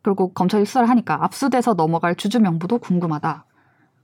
[0.00, 3.44] 그리고 검찰이 수사를 하니까 압수돼서 넘어갈 주주 명부도 궁금하다.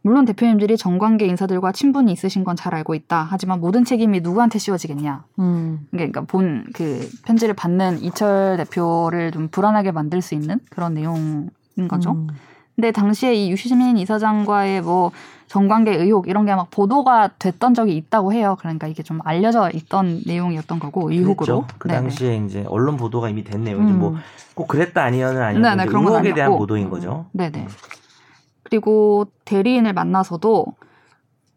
[0.07, 3.27] 물론 대표님들이 정관계 인사들과 친분이 있으신 건 잘 알고 있다.
[3.31, 5.25] 하지만 모든 책임이 누구한테 씌워지겠냐.
[5.39, 5.87] 음.
[5.91, 11.49] 그러니까 본 그 편지를 받는 이철 대표를 좀 불안하게 만들 수 있는 그런 내용인
[11.89, 12.13] 거죠.
[12.13, 12.29] 음.
[12.77, 15.11] 근데 당시에 이 유시민 이사장과의 뭐
[15.49, 18.57] 정관계 의혹 이런 게 막 보도가 됐던 적이 있다고 해요.
[18.61, 21.65] 그러니까 이게 좀 알려져 있던 내용이었던 거고 의혹으로.
[21.79, 22.01] 그 네네.
[22.01, 24.17] 당시에 이제 언론 보도가 이미 된 내용이 뭐 음.
[24.55, 26.53] 꼭 그랬다 아니요는 아니고 네네, 그런 건 의혹에 대한.
[26.57, 27.27] 보도인 거죠.
[27.33, 27.67] 네네.
[28.75, 30.67] 그리고 대리인을 만나서도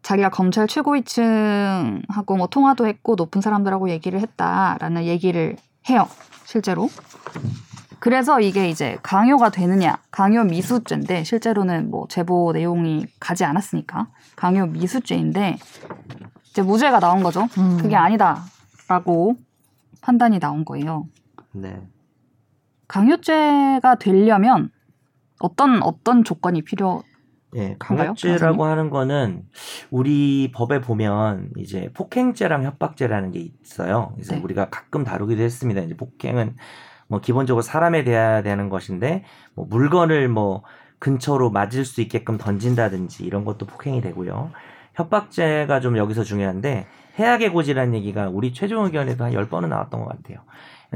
[0.02, 5.56] 자기가 검찰 최고위층하고 뭐 통화도 했고 높은 사람들하고 얘기를 했다라는 얘기를
[5.90, 6.06] 해요.
[6.44, 6.88] 실제로.
[7.98, 14.06] 그래서 이게 이제 강요가 되느냐, 강요 미수죄인데 실제로는 뭐 제보 내용이 가지 않았으니까
[14.36, 15.56] 강요 미수죄인데
[16.50, 17.48] 이제 무죄가 나온 거죠.
[17.58, 17.78] 음.
[17.82, 19.34] 그게 아니다라고
[20.02, 21.08] 판단이 나온 거예요.
[21.50, 21.82] 네.
[22.86, 24.70] 강요죄가 되려면
[25.40, 27.02] 어떤 어떤 조건이 필요?
[27.54, 29.44] 예, 그런가요, 강요죄라고 하는 거는
[29.90, 34.10] 우리 법에 보면 이제 폭행죄랑 협박죄라는 게 있어요.
[34.14, 34.40] 그래서 네.
[34.42, 35.80] 우리가 가끔 다루기도 했습니다.
[35.80, 36.56] 이제 폭행은
[37.06, 39.24] 뭐 기본적으로 사람에 대해야 되는 것인데
[39.54, 40.62] 뭐 물건을 뭐
[40.98, 44.50] 근처로 맞을 수 있게끔 던진다든지 이런 것도 폭행이 되고요.
[44.94, 46.86] 협박죄가 좀 여기서 중요한데
[47.18, 50.38] 해악의 고지라는 얘기가 우리 최종 의견에도 한 10번은 나왔던 것 같아요.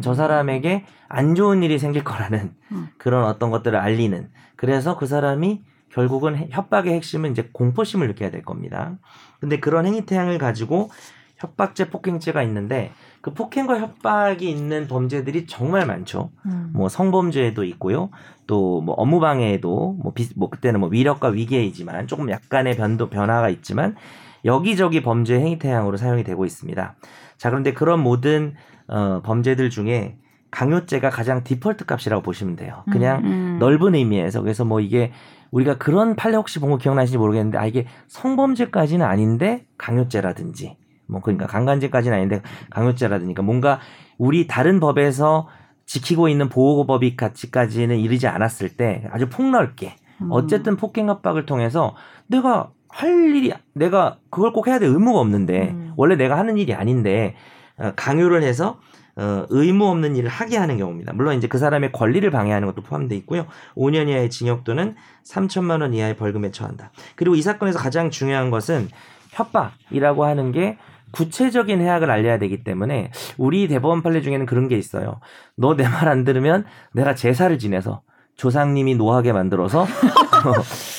[0.00, 2.88] 저 사람에게 안 좋은 일이 생길 거라는 음.
[2.98, 5.62] 그런 어떤 것들을 알리는 그래서 그 사람이
[5.92, 8.96] 결국은 해- 협박의 핵심은 이제 공포심을 느껴야 될 겁니다.
[9.40, 10.90] 근데 그런 행위 태양을 가지고
[11.36, 16.30] 협박죄, 폭행죄가 있는데 그 폭행과 협박이 있는 범죄들이 정말 많죠.
[16.46, 16.70] 음.
[16.72, 18.10] 뭐 성범죄도 있고요.
[18.46, 23.96] 또 뭐 업무방해에도 뭐, 비, 뭐 그때는 뭐 위력과 위계이지만 조금 약간의 변도 변화가 있지만
[24.44, 26.94] 여기저기 범죄 행위 태양으로 사용이 되고 있습니다.
[27.38, 28.54] 자 그런데 그런 모든
[28.88, 30.16] 어, 범죄들 중에
[30.50, 32.82] 강요죄가 가장 디폴트 값이라고 보시면 돼요.
[32.92, 33.56] 그냥 음.
[33.58, 35.12] 넓은 의미에서 그래서 뭐 이게
[35.52, 40.76] 우리가 그런 판례 혹시 본 거 기억나시는지 모르겠는데 아 이게 성범죄까지는 아닌데 강요죄라든지
[41.06, 43.80] 뭐 그러니까 강간죄까지는 아닌데 강요죄라든지 그러니까 뭔가
[44.18, 45.48] 우리 다른 법에서
[45.86, 50.28] 지키고 있는 보호법이 가치까지는 이르지 않았을 때 아주 폭넓게 음.
[50.30, 51.94] 어쨌든 폭행 협박을 통해서
[52.28, 55.92] 내가 할 일이 내가 그걸 꼭 해야 될 의무가 없는데 음.
[55.96, 57.34] 원래 내가 하는 일이 아닌데
[57.78, 58.78] 어, 강요를 해서
[59.16, 61.12] 어, 의무 없는 일을 하게 하는 경우입니다.
[61.12, 63.46] 물론 이제 그 사람의 권리를 방해하는 것도 포함되어 있고요.
[63.76, 64.94] 5년 이하의 징역 또는
[65.24, 66.92] 3천만 원 이하의 벌금에 처한다.
[67.16, 68.88] 그리고 이 사건에서 가장 중요한 것은
[69.30, 70.78] 협박이라고 하는 게
[71.10, 75.20] 구체적인 해악을 알려야 되기 때문에 우리 대법원 판례 중에는 그런 게 있어요.
[75.56, 78.00] 너 내 말 안 들으면 내가 제사를 지내서
[78.36, 80.52] 조상님이 노하게 만들어서 어,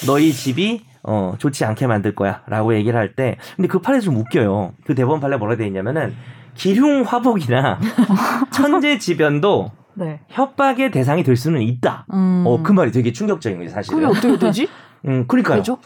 [0.06, 4.16] 너희 집이 어, 좋지 않게 만들 거야 라고 얘기를 할 때 근데 그 판례 좀
[4.18, 4.74] 웃겨요.
[4.86, 6.16] 그 대법원 판례 뭐라 되어 있냐면은
[6.56, 7.80] 기흉 화복이나
[8.52, 10.22] 천재지변도 네.
[10.30, 12.06] 협박의 대상이 될 수는 있다.
[12.14, 12.44] 음.
[12.48, 14.00] 어, 그 말이 되게 충격적인 거예요, 사실은.
[14.00, 14.68] 그게 어떻게 되지?
[15.06, 15.58] 음, 그러니까요.
[15.58, 15.78] 왜죠?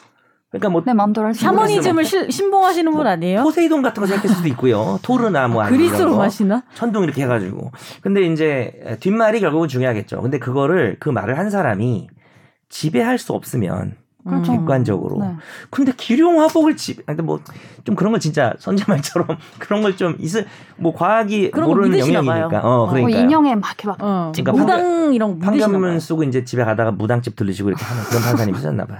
[0.49, 3.43] 그러니까 뭐 내 마음대로 할 수 샤머니즘을 실- 신봉하시는 분 아니에요?
[3.43, 4.97] 포세이돈 같은 거 생각할 수도 있고요.
[5.03, 6.15] 토르나 뭐 아니면 그리스로.
[6.18, 6.63] 마시나?
[6.74, 7.72] 천둥 이렇게 해 가지고.
[8.01, 10.22] 근데 이제 뒷말이 결국은 중요하겠죠.
[10.22, 12.07] 근데 그거를 그 말을 한 사람이
[12.70, 13.95] 지배할 수 없으면
[14.28, 14.52] 그렇죠.
[14.54, 14.60] 음.
[14.60, 15.18] 객관적으로.
[15.20, 15.26] 네.
[15.70, 17.40] 근데 근데 기룡 화복을 집, 근데 뭐
[17.86, 19.28] 좀 그런 걸 진짜 선제말처럼
[19.60, 22.50] 그런 걸 좀 있을 뭐 과학이 모르는 영역이니까.
[22.50, 22.62] 봐요.
[22.64, 23.20] 어, 어, 뭐 그러니까.
[23.20, 24.32] 인형에 막 이렇게 막 어.
[24.36, 26.00] 그러니까 무당 이런 판결문.
[26.02, 29.00] 쓰고 이제 집에 가다가 무당집 들르시고 이렇게 하는 그런 판사님이 있었나 봐요.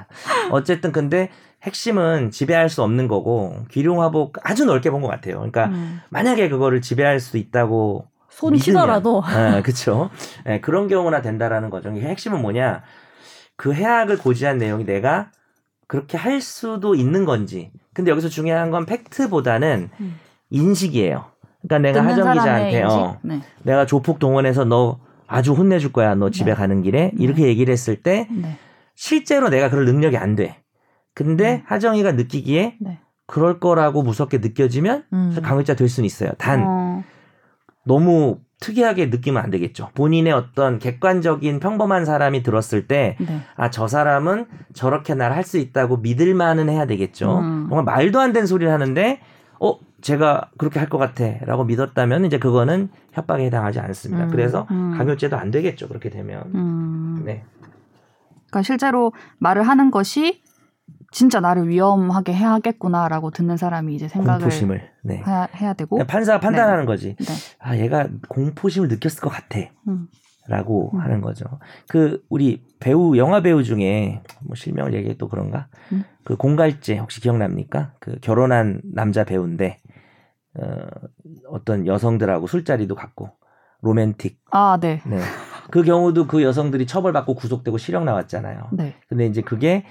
[0.52, 1.30] 어쨌든 근데
[1.64, 5.36] 핵심은 지배할 수 없는 거고 기룡 화복 아주 넓게 본 것 같아요.
[5.38, 6.00] 그러니까 음.
[6.10, 10.10] 만약에 그거를 지배할 수 있다고 손 믿으면, 치더라도 아, 그렇죠.
[10.48, 11.90] 예, 그런 경우나 된다라는 거죠.
[11.92, 12.84] 이게 핵심은 뭐냐?
[13.58, 15.32] 그 해악을 고지한 내용이 내가
[15.88, 17.72] 그렇게 할 수도 있는 건지.
[17.94, 20.20] 근데 여기서 중요한 건 팩트보다는 음.
[20.52, 21.26] 인식이에요.
[21.62, 22.84] 그러니까 내가 하정 기자한테?
[22.84, 23.42] 어, 네.
[23.64, 26.16] 내가 조폭 동원해서 너 아주 혼내줄 거야.
[26.16, 26.56] 너 집에 네.
[26.56, 28.58] 가는 길에 이렇게 얘기를 했을 때 네.
[28.96, 30.62] 실제로 내가 그럴 능력이 안 돼.
[31.14, 31.62] 근데 음.
[31.66, 33.00] 하정이가 느끼기에 네.
[33.26, 35.36] 그럴 거라고 무섭게 느껴지면 음.
[35.42, 36.32] 강요자 될 수는 있어요.
[36.38, 37.04] 단 어,
[37.84, 39.90] 너무 특이하게 느끼면 안 되겠죠.
[39.94, 43.42] 본인의 어떤 객관적인 평범한 사람이 들었을 때, 네.
[43.56, 47.40] 아, 저 사람은 저렇게 날 할 수 있다고 믿을만은 해야 되겠죠.
[47.40, 47.68] 음.
[47.70, 49.20] 정말 말도 안 되는 소리를 하는데,
[49.60, 51.26] 어, 제가 그렇게 할 것 같아.
[51.46, 54.26] 라고 믿었다면, 이제 그거는 협박에 해당하지 않습니다.
[54.26, 54.30] 음.
[54.32, 54.96] 그래서 음.
[54.98, 55.88] 강요죄도 안 되겠죠.
[55.88, 56.44] 그렇게 되면.
[56.56, 57.22] 음.
[57.26, 57.44] 네.
[58.50, 60.42] 그러니까 실제로 말을 하는 것이
[61.18, 64.88] 진짜 나를 위험하게 해야겠구나라고 듣는 사람이 이제 생각을 공포심을.
[65.02, 65.24] 네.
[65.26, 65.98] 해야, 해야 되고.
[66.06, 67.16] 판사가 판단하는 거지.
[67.16, 67.34] 네.
[67.58, 69.62] 아, 얘가 공포심을 느꼈을 것 같아.
[69.88, 70.10] 음.
[70.48, 71.00] 라고 음.
[71.00, 71.46] 하는 거죠.
[71.90, 75.70] 그 우리 배우 영화 배우 중에 뭐 실명을 얘기해 또 그런가?
[75.92, 76.04] 음.
[76.24, 77.94] 그 공갈제 혹시 기억납니까?
[78.00, 79.80] 그 결혼한 남자 배우인데
[80.60, 80.86] 어,
[81.50, 83.32] 어떤 여성들하고 술자리도 갖고
[83.82, 84.40] 로맨틱.
[84.52, 85.02] 아, 네.
[85.08, 85.18] 네.
[85.72, 88.70] 그 경우도 그 여성들이 처벌받고 구속되고 실형 나왔잖아요.
[88.74, 88.94] 네.
[89.10, 89.84] 근데 이제 그게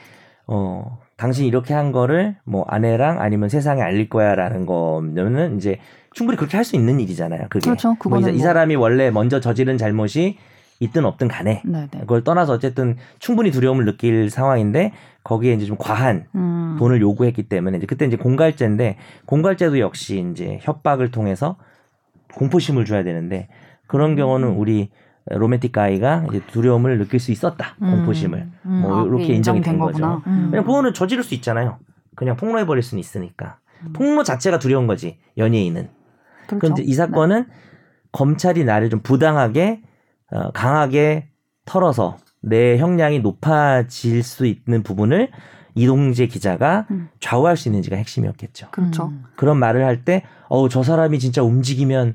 [0.46, 5.78] 어 당신 이렇게 한 거를 뭐 아내랑 아니면 세상에 알릴 거야라는 거면은 이제
[6.12, 7.46] 충분히 그렇게 할 수 있는 일이잖아요.
[7.50, 7.88] 그게 그렇죠.
[7.88, 10.38] 뭐 그거는 이, 이 뭐- 사람이 원래 먼저 저지른 잘못이
[10.78, 12.00] 있든 없든 간에 네, 네.
[12.00, 14.92] 그걸 떠나서 어쨌든 충분히 두려움을 느낄 상황인데
[15.24, 16.76] 거기에 이제 좀 과한 음.
[16.78, 21.56] 돈을 요구했기 때문에 이제 그때 이제 공갈죄인데 공갈죄도 역시 이제 협박을 통해서
[22.34, 23.48] 공포심을 줘야 되는데
[23.86, 24.16] 그런 음.
[24.16, 24.90] 경우는 우리
[25.26, 28.80] 로맨틱 가이가 이제 두려움을 느낄 수 있었다 공포심을 음.
[28.80, 29.98] 뭐 아, 이렇게 인정이 된된 거죠.
[29.98, 30.22] 거구나.
[30.26, 30.48] 음.
[30.50, 31.78] 그냥 그거는 저지를 수 있잖아요.
[32.14, 33.92] 그냥 폭로해 버릴 수는 있으니까 음.
[33.92, 35.88] 폭로 자체가 두려운 거지 연예인은.
[36.46, 36.58] 그렇죠.
[36.60, 37.46] 그런데 이 사건은
[38.12, 39.82] 검찰이 나를 좀 부당하게
[40.30, 41.28] 어, 강하게
[41.64, 45.30] 털어서 내 형량이 높아질 수 있는 부분을
[45.74, 47.08] 이동재 기자가 음.
[47.20, 48.68] 좌우할 수 있는지가 핵심이었겠죠.
[48.70, 49.08] 그렇죠.
[49.08, 49.24] 음.
[49.36, 52.14] 그런 말을 할 때, 어우, 저 사람이 진짜 움직이면,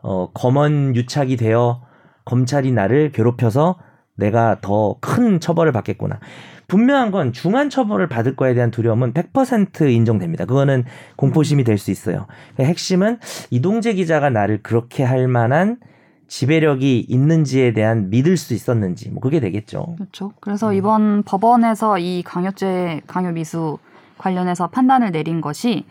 [0.00, 1.82] 어, 검언 유착이 되어
[2.24, 3.78] 검찰이 나를 괴롭혀서
[4.16, 6.20] 내가 더 큰 처벌을 받겠구나.
[6.68, 10.44] 분명한 건 중한 처벌을 받을 거에 대한 두려움은 100% 인정됩니다.
[10.46, 10.84] 그거는
[11.16, 12.26] 공포심이 될 수 있어요.
[12.56, 13.18] 그 핵심은
[13.50, 15.78] 이동재 기자가 나를 그렇게 할 만한
[16.28, 19.96] 지배력이 있는지에 대한 믿을 수 있었는지, 뭐 그게 되겠죠.
[19.96, 20.32] 그렇죠.
[20.40, 20.74] 그래서 음.
[20.74, 23.78] 이번 법원에서 이 강요죄, 강요 미수
[24.16, 25.84] 관련해서 판단을 내린 것이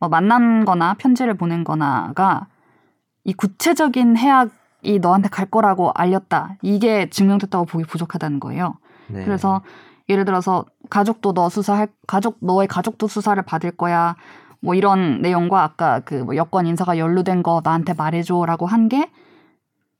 [0.00, 2.48] 뭐 만난거나 편지를 보낸거나가
[3.24, 4.50] 이 구체적인 해악
[4.82, 6.56] 이 너한테 갈 거라고 알렸다.
[6.62, 8.76] 이게 증명됐다고 보기 부족하다는 거예요.
[9.08, 9.24] 네.
[9.24, 9.62] 그래서
[10.08, 14.16] 예를 들어서 가족도 너 수사할 가족 너의 가족도 수사를 받을 거야.
[14.60, 19.10] 뭐 이런 내용과 아까 그 뭐 여권 인사가 연루된 거 나한테 말해줘라고 한 게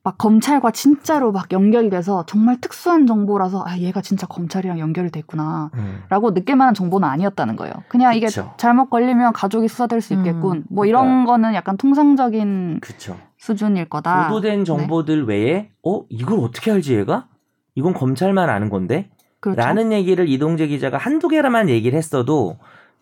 [0.08, 5.70] 막 검찰과 진짜로 막 연결이 돼서 정말 특수한 정보라서 아 얘가 진짜 검찰이랑 연결이 됐구나.
[5.74, 6.02] 음.
[6.08, 7.74] 라고 느낄 만한 정보는 아니었다는 거예요.
[7.88, 8.54] 그냥 이게 그쵸.
[8.56, 10.64] 잘못 걸리면 가족이 수사될 수 음, 있겠군.
[10.70, 13.18] 뭐 이런 거는 약간 통상적인 그쵸.
[13.36, 14.28] 수준일 거다.
[14.28, 17.26] 보도된 정보들 외에 어 이걸 어떻게 알지 얘가?
[17.74, 19.10] 이건 검찰만 아는 건데?
[19.40, 19.60] 그렇죠.
[19.60, 22.56] 라는 얘기를 이동재 기자가 한두 개라만 얘기를 했어도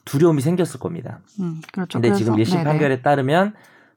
[0.04, 1.20] 두려움이 생겼을 겁니다.
[1.38, 2.00] 음, 그렇죠.
[2.00, 2.64] 근데 그래서- 지금 1심 네네.
[2.64, 3.54] 판결에 따르면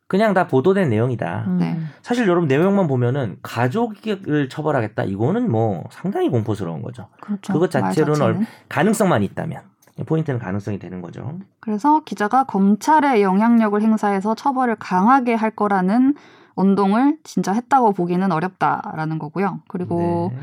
[0.10, 1.44] 그냥 다 보도된 내용이다.
[1.48, 1.58] 음.
[1.60, 1.80] 네.
[2.02, 7.08] 사실 여러분 내용만 보면은 가족을 처벌하겠다 이거는 뭐 상당히 공포스러운 거죠.
[7.22, 7.54] 그렇죠.
[7.54, 8.46] 그것 말 자체로는 자체는.
[8.70, 9.62] 가능성만 있다면
[10.08, 11.38] 포인트는 가능성이 되는 거죠.
[11.60, 16.16] 그래서 기자가 검찰의 영향력을 행사해서 처벌을 강하게 할 거라는
[16.56, 19.60] 운동을 진짜 했다고 보기는 어렵다라는 거고요.
[19.68, 20.40] 그리고 네.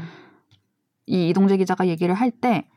[1.06, 2.68] 이 이동재 기자가 얘기를 할 때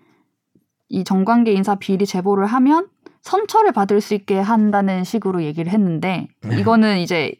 [0.92, 2.88] 이 정관계 인사 비리 제보를 하면
[3.22, 7.34] 선처를 받을 수 있게 한다는 식으로 얘기를 했는데 이거는 이제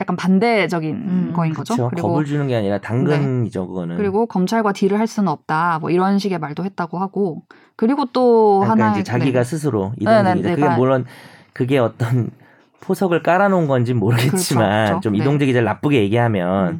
[0.00, 1.74] 약간 반대적인 음, 거인 거죠.
[1.74, 1.90] 그렇죠.
[1.90, 2.12] 그리고 네.
[2.14, 3.96] 겁을 주는 게 아니라 당근이죠 그거는.
[3.98, 5.78] 그리고 검찰과 딜을 할 수는 없다.
[5.80, 7.42] 뭐 이런 식의 말도 했다고 하고
[7.76, 10.50] 그리고 또 그러니까 하나 이제 자기가 스스로 이동재 네, 네, 기자.
[10.50, 11.04] 그게 내가- 물론
[11.52, 12.30] 그게 어떤
[12.80, 15.00] 포석을 깔아놓은 건지 모르겠지만 그렇죠, 그렇죠.
[15.00, 15.18] 좀 네.
[15.18, 16.78] 이동재 기자를 나쁘게 얘기하면 음.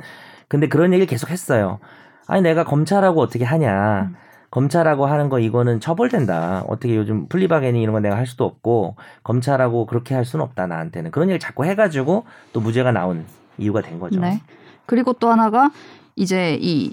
[0.49, 1.78] 근데 그런 얘기를 계속 했어요.
[2.26, 4.09] 아니 내가 검찰하고 어떻게 하냐.
[4.11, 4.16] 음.
[4.51, 6.64] 검찰하고 하는 거 이거는 처벌된다.
[6.66, 11.11] 어떻게 요즘 플리바게닝 이런 건 내가 할 수도 없고 검찰하고 그렇게 할 수는 없다 나한테는
[11.12, 13.24] 그런 얘기를 자꾸 해가지고 또 무죄가 나온
[13.59, 14.18] 이유가 된 거죠.
[14.20, 14.40] 네.
[14.86, 15.70] 그리고 또 하나가
[16.16, 16.92] 이제 이,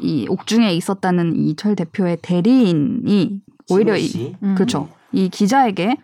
[0.00, 3.40] 이 옥중에 있었다는 이 철 대표의 대리인이
[3.70, 4.34] 오히려 이, 씨.
[4.42, 4.54] 음.
[4.54, 4.88] 그렇죠.
[5.12, 5.96] 이 기자에게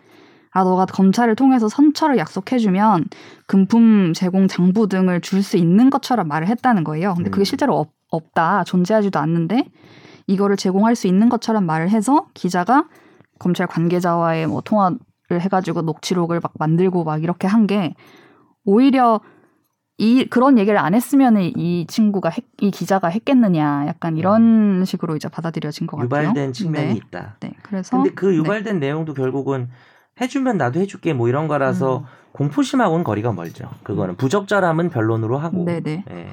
[0.51, 3.05] 아 너가 검찰을 통해서 선처를 약속해주면
[3.47, 7.13] 금품 제공 장부 등을 줄 수 있는 것처럼 말을 했다는 거예요.
[7.15, 7.43] 근데 그게 음.
[7.43, 9.65] 실제로 없, 없다 존재하지도 않는데
[10.27, 12.85] 이거를 제공할 수 있는 것처럼 말을 해서 기자가
[13.39, 14.97] 검찰 관계자와의 뭐 통화를
[15.31, 17.93] 해가지고 녹취록을 막 만들고 막 이렇게 한 게
[18.63, 19.21] 오히려
[19.97, 25.29] 이 그런 얘기를 안 했으면 이 친구가 했- 이 기자가 했겠느냐 약간 이런 식으로 이제
[25.29, 26.29] 받아들여진 것 같아요.
[26.29, 26.93] 유발된 측면이 네.
[26.95, 27.37] 있다.
[27.39, 28.35] 네, 그래서 근데 그 네.
[28.37, 29.69] 유발된 내용도 결국은
[30.19, 32.03] 해주면 나도 해줄게 뭐 이런 거라서 음.
[32.33, 33.69] 공포심하고는 거리가 멀죠.
[33.83, 35.63] 그거는 부적절함은 변론으로 하고.
[35.63, 36.03] 네네.
[36.09, 36.27] 예.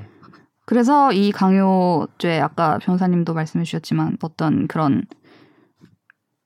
[0.64, 5.04] 그래서 이 강요죄 아까 변호사님도 말씀해 주셨지만 어떤 그런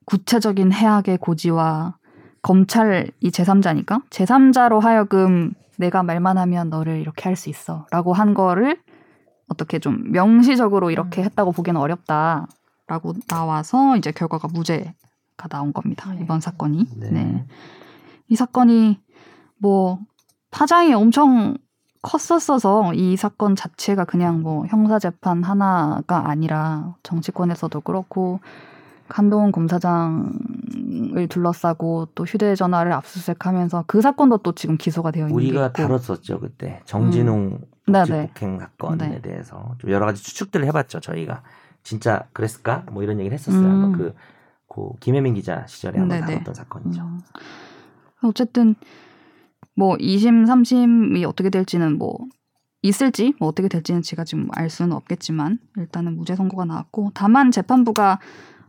[0.05, 1.97] 구체적인 해악의 고지와
[2.41, 8.81] 검찰 이 제3자니까 제3자로 하여금 내가 말만 하면 너를 이렇게 할 수 있어라고 한 거를
[9.49, 16.11] 어떻게 좀 명시적으로 이렇게 했다고 보기는 어렵다라고 나와서 이제 결과가 무죄가 나온 겁니다.
[16.13, 16.21] 네.
[16.23, 16.85] 이번 사건이.
[16.97, 17.11] 네.
[17.11, 17.45] 네.
[18.29, 18.99] 이 사건이
[19.59, 19.99] 뭐
[20.51, 21.57] 파장이 엄청
[22.07, 28.39] 컸었어서 이 사건 자체가 그냥 뭐 형사 재판 하나가 아니라 정치권에서도 그렇고
[29.09, 36.39] 한동훈 검사장을 둘러싸고 또 휴대전화를 압수수색하면서 그 사건도 또 지금 기소가 되어 있는 우리가 다뤘었죠
[36.39, 37.91] 그때 정진웅 음.
[37.91, 38.27] 네네.
[38.27, 39.21] 복행 사건에 네.
[39.21, 41.41] 대해서 좀 여러 가지 추측들을 해봤죠 저희가
[41.83, 43.65] 진짜 그랬을까 뭐 이런 얘기를 했었어요.
[43.65, 43.93] 음.
[43.93, 44.13] 그,
[44.67, 46.33] 그 김혜민 기자 시절에 한번 네네.
[46.33, 47.01] 다뤘던 사건이죠.
[47.01, 47.21] 음.
[48.23, 48.75] 어쨌든
[49.77, 52.17] 뭐 2심, 3심이 어떻게 될지는 뭐
[52.81, 58.19] 있을지 뭐 어떻게 될지는 제가 지금 알 수는 없겠지만 일단은 무죄 선고가 나왔고 다만 재판부가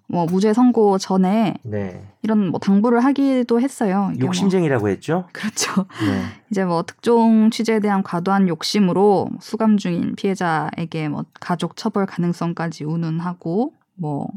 [0.06, 2.06] 뭐 무죄 선고 전에 네.
[2.22, 4.12] 이런 뭐 당부를 하기도 했어요.
[4.18, 5.26] 뭐- 욕심쟁이라고 했죠.
[5.32, 5.82] 그렇죠.
[6.06, 6.22] 네.
[6.50, 13.72] 이제 뭐 특종 취재에 대한 과도한 욕심으로 수감 중인 피해자에게 뭐 가족 처벌 가능성까지 운운하고
[13.94, 14.28] 뭐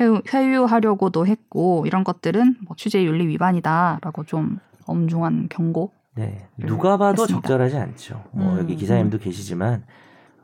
[0.00, 5.92] 회유, 회유하려고도 했고 이런 것들은 뭐 취재 윤리 위반이다라고 좀 엄중한 경고.
[6.14, 6.48] 네.
[6.58, 7.48] 누가 봐도 했습니다.
[7.48, 8.24] 적절하지 않죠.
[8.32, 9.84] 뭐 음, 여기 기자님도 계시지만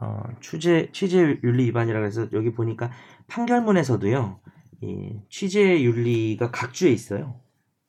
[0.00, 2.90] 어, 취재 취재 윤리 위반이라고 해서 여기 보니까
[3.28, 4.40] 판결문에서도요.
[4.82, 7.34] 이 취재 윤리가 각주에 있어요.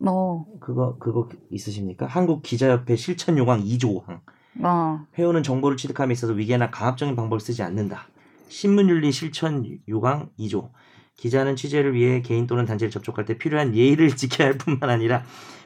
[0.05, 2.05] 어, 그거 그거 있으십니까?
[2.05, 4.21] 한국 기자협회 실천 요강 2조 항.
[4.63, 8.07] 어, 회원은 정보를 취득함에 있어서 위계나 강압적인 방법을 쓰지 않는다.
[8.49, 10.69] 신문윤리 실천 요강 2조.
[11.21, 15.21] 기자는 취재를 위해 개인 또는 단체를 접촉할 때 필요한 예의를 지켜야 할 뿐만 아니라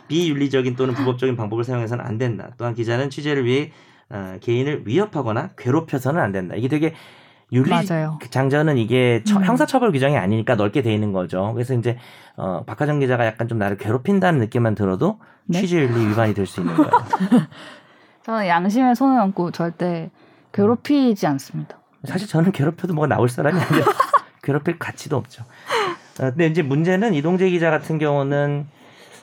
[0.10, 2.50] 비윤리적인 또는 불법적인 방법을 사용해서는 안 된다.
[2.58, 3.72] 또한 기자는 취재를 위해
[4.10, 6.56] 어, 개인을 위협하거나 괴롭혀서는 안 된다.
[6.56, 6.94] 이게 되게
[7.54, 8.20] 윤리 맞아요.
[8.30, 9.46] 장전은 이게 처- 음.
[9.46, 11.54] 형사처벌 규정이 아니니까 넓게 돼 있는 거죠.
[11.54, 11.98] 그래서 이제
[12.36, 15.62] 어, 박하정 기자가 약간 좀 나를 괴롭힌다는 느낌만 들어도 네?
[15.62, 16.92] 취재윤리 위반이 될 수 있는 거예요.
[18.24, 20.10] 저는 양심에 손을 얹고 절대
[20.54, 21.78] 괴롭히지 않습니다.
[22.06, 23.86] 사실 저는 괴롭혀도 뭐가 나올 사람이 아니라
[24.46, 25.44] 괴롭힐 가치도 없죠.
[26.22, 28.68] 어, 근데 이제 문제는 이동재 기자 같은 경우는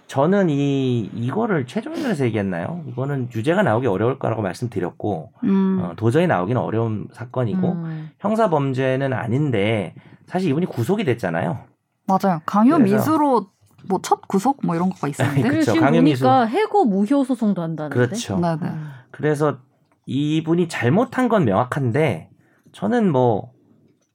[0.09, 2.83] 저는 이 이거를 최종 의견에서 얘기했나요?
[2.89, 8.11] 이거는 유죄가 나오기 어려울 거라고 말씀드렸고 음, 어, 도저히 나오기는 어려운 사건이고 음.
[8.19, 9.95] 형사 범죄는 아닌데
[10.27, 11.61] 사실 이분이 구속이 됐잖아요.
[12.07, 12.41] 맞아요.
[12.45, 13.47] 강요 미수로
[13.89, 15.49] 뭐 첫 구속 뭐 이런 거가 있었는데.
[15.49, 16.25] 그리고 지금 강요미수.
[16.25, 17.95] 보니까 해고 무효 소송도 한다는데.
[17.95, 18.39] 그렇죠.
[18.39, 18.69] 네, 네.
[18.69, 18.91] 음.
[19.11, 19.59] 그래서
[20.07, 22.29] 이분이 잘못한 건 명확한데
[22.73, 23.52] 저는 뭐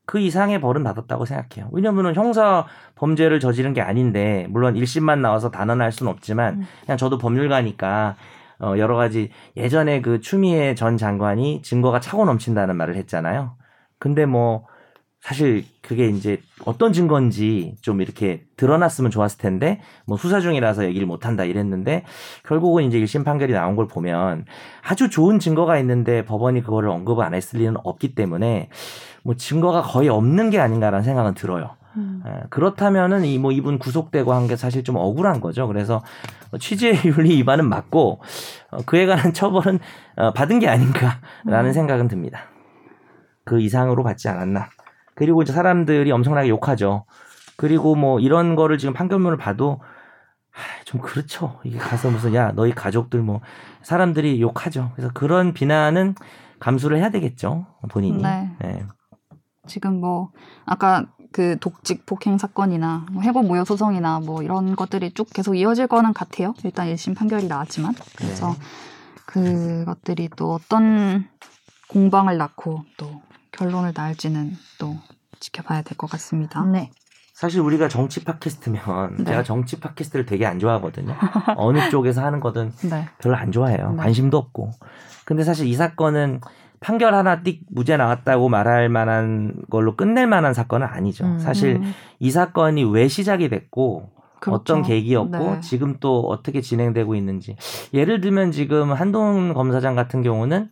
[0.08, 1.70] 그 이상의 벌은 받았다고 생각해요.
[1.74, 6.68] 왜냐면은 형사 범죄를 저지른 게 아닌데 물론 1심만 나와서 단언할 수는 없지만 음.
[6.86, 8.16] 그냥 저도 법률가니까
[8.60, 13.58] 어 여러 가지 예전에 그 추미애 전 장관이 증거가 차고 넘친다는 말을 했잖아요.
[14.00, 14.66] 근데 뭐
[15.28, 21.26] 사실 그게 이제 어떤 증거인지 좀 이렇게 드러났으면 좋았을 텐데 뭐 수사 중이라서 얘기를 못
[21.26, 22.06] 한다 이랬는데
[22.46, 24.46] 결국은 이제 1심 판결이 나온 걸 보면
[24.82, 28.70] 아주 좋은 증거가 있는데 법원이 그거를 언급을 안 했을 리는 없기 때문에
[29.24, 31.76] 뭐 증거가 거의 없는 게 아닌가라는 생각은 들어요.
[31.98, 32.24] 음.
[32.26, 35.68] 예, 그렇다면은 이 뭐 이분 구속되고 한 게 사실 좀 억울한 거죠.
[35.68, 36.02] 그래서
[36.58, 38.22] 취재 윤리 위반은 맞고
[38.72, 39.80] 어, 그에 관한 처벌은
[40.16, 41.74] 어, 받은 게 아닌가라는 음.
[41.74, 42.46] 생각은 듭니다.
[43.44, 44.70] 그 이상으로 받지 않았나.
[45.18, 47.06] 그리고 이제 사람들이 엄청나게 욕하죠.
[47.58, 49.82] 그리고 뭐 이런 거를 지금 판결문을 봐도
[50.52, 51.60] 하, 좀 그렇죠.
[51.64, 53.42] 이게 가서 무슨 야 너희 가족들 뭐
[53.82, 54.92] 사람들이 욕하죠.
[54.96, 56.14] 그래서 그런 비난은
[56.60, 58.22] 감수를 해야 되겠죠 본인이.
[58.22, 58.52] 네.
[58.62, 58.84] 네.
[59.66, 60.30] 지금 뭐
[60.68, 65.88] 아까 그 독직 폭행 사건이나 뭐 해고 무효 소송이나 뭐 이런 것들이 쭉 계속 이어질
[65.88, 66.54] 거는 같아요.
[66.64, 68.56] 일단 1심 판결이 나왔지만 그래서
[69.26, 71.28] 그것들이 또 어떤
[71.90, 73.22] 공방을 낳고 또
[73.58, 74.96] 결론을 낳을지는 또
[75.40, 76.64] 지켜봐야 될 것 같습니다.
[76.66, 76.92] 네.
[77.34, 79.24] 사실 우리가 정치 팟캐스트면 네.
[79.26, 81.14] 제가 정치 팟캐스트를 되게 안 좋아하거든요.
[81.58, 83.08] 어느 쪽에서 하는 거든 네.
[83.20, 83.92] 별로 안 좋아해요.
[83.92, 83.98] 네.
[83.98, 84.72] 관심도 없고.
[85.26, 86.42] 근데 사실 이 사건은
[86.80, 91.26] 판결 하나 띡 무죄 나왔다고 말할 만한 걸로 끝낼 만한 사건은 아니죠.
[91.26, 91.40] 음.
[91.40, 94.56] 사실 음, 이 사건이 왜 시작이 됐고 그렇죠.
[94.62, 95.60] 어떤 계기였고 네.
[95.62, 97.56] 지금 또 어떻게 진행되고 있는지.
[97.94, 100.70] 예를 들면 지금 한동훈 검사장 같은 경우는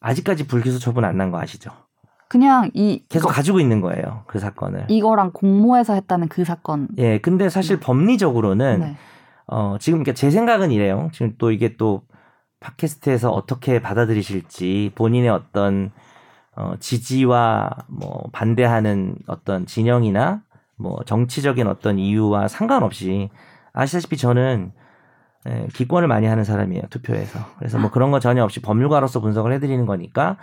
[0.00, 1.70] 아직까지 불기소 처분 안 난 거 아시죠?
[2.28, 4.24] 그냥 이 계속 가지고 있는 거예요.
[4.26, 4.86] 그 사건을.
[4.88, 6.88] 이거랑 공모해서 했다는 그 사건.
[6.98, 8.96] 예, 근데 사실 법리적으로는 네.
[9.46, 11.08] 어, 지금 그러니까 제 생각은 이래요.
[11.12, 12.02] 지금 또 이게 또
[12.60, 15.90] 팟캐스트에서 어떻게 받아들이실지 본인의 어떤
[16.54, 20.42] 어, 지지와 뭐 반대하는 어떤 진영이나
[20.76, 23.30] 뭐 정치적인 어떤 이유와 상관없이
[23.72, 24.72] 아시다시피 저는
[25.48, 29.86] 예, 기권을 많이 하는 사람이에요 투표에서 그래서 뭐 그런 거 전혀 없이 법률가로서 분석을 해드리는
[29.86, 30.36] 거니까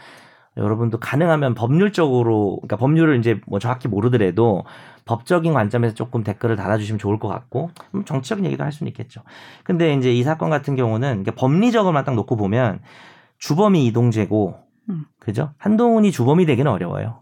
[0.57, 4.63] 여러분도 가능하면 법률적으로 그러니까 법률을 이제 뭐 정확히 모르더라도
[5.05, 9.21] 법적인 관점에서 조금 댓글을 달아주시면 좋을 것 같고 음, 정치적인 얘기도 할 수는 있겠죠.
[9.63, 12.79] 근데 이제 이 사건 같은 경우는 이게 법리적으로만 딱 놓고 보면
[13.39, 14.55] 주범이 이동재고
[14.89, 15.05] 음.
[15.19, 15.51] 그죠?
[15.57, 17.19] 한동훈이 주범이 되기는 어려워요.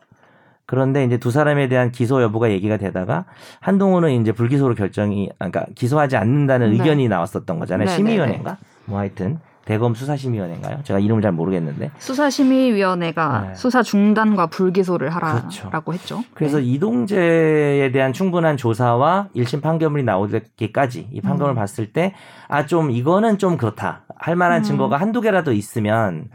[0.65, 3.25] 그런데 이제 두 사람에 대한 기소 여부가 얘기가 되다가
[3.59, 6.77] 한동훈은 이제 불기소로 결정이 아, 그러니까 기소하지 않는다는 네.
[6.77, 7.87] 의견이 나왔었던 거잖아요.
[7.87, 8.57] 네, 심의위원회인가?
[8.85, 10.79] 뭐 하여튼 대검 수사심의위원회인가요?
[10.83, 13.55] 제가 이름을 잘 모르겠는데 수사심의위원회가 네.
[13.55, 15.93] 수사 중단과 불기소를 하라라고 그렇죠.
[15.93, 16.23] 했죠.
[16.33, 16.65] 그래서 네.
[16.65, 21.55] 이동재에 대한 충분한 조사와 1심 판결문이 나오기까지 이 판결을 음.
[21.55, 22.13] 봤을 때
[22.49, 24.63] 아 좀 이거는 좀 그렇다 할 만한 음.
[24.63, 26.29] 증거가 한두 개라도 있으면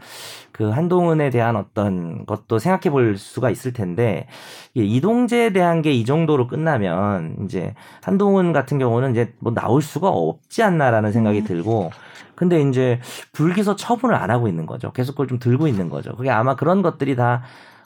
[0.51, 4.27] 그 한동훈에 대한 어떤 것도 생각해 볼 수가 있을 텐데
[4.73, 7.73] 이 이동재에 대한 게 이 정도로 끝나면 이제
[8.03, 11.43] 한동훈 같은 경우는 이제 뭐 나올 수가 없지 않나라는 생각이 음.
[11.45, 11.91] 들고
[12.39, 13.01] 근데 이제
[13.33, 14.93] 불기소 처분을 안 하고 있는 거죠.
[14.93, 16.15] 계속 그걸 좀 들고 있는 거죠.
[16.15, 17.43] 그게 아마 그런 것들이 다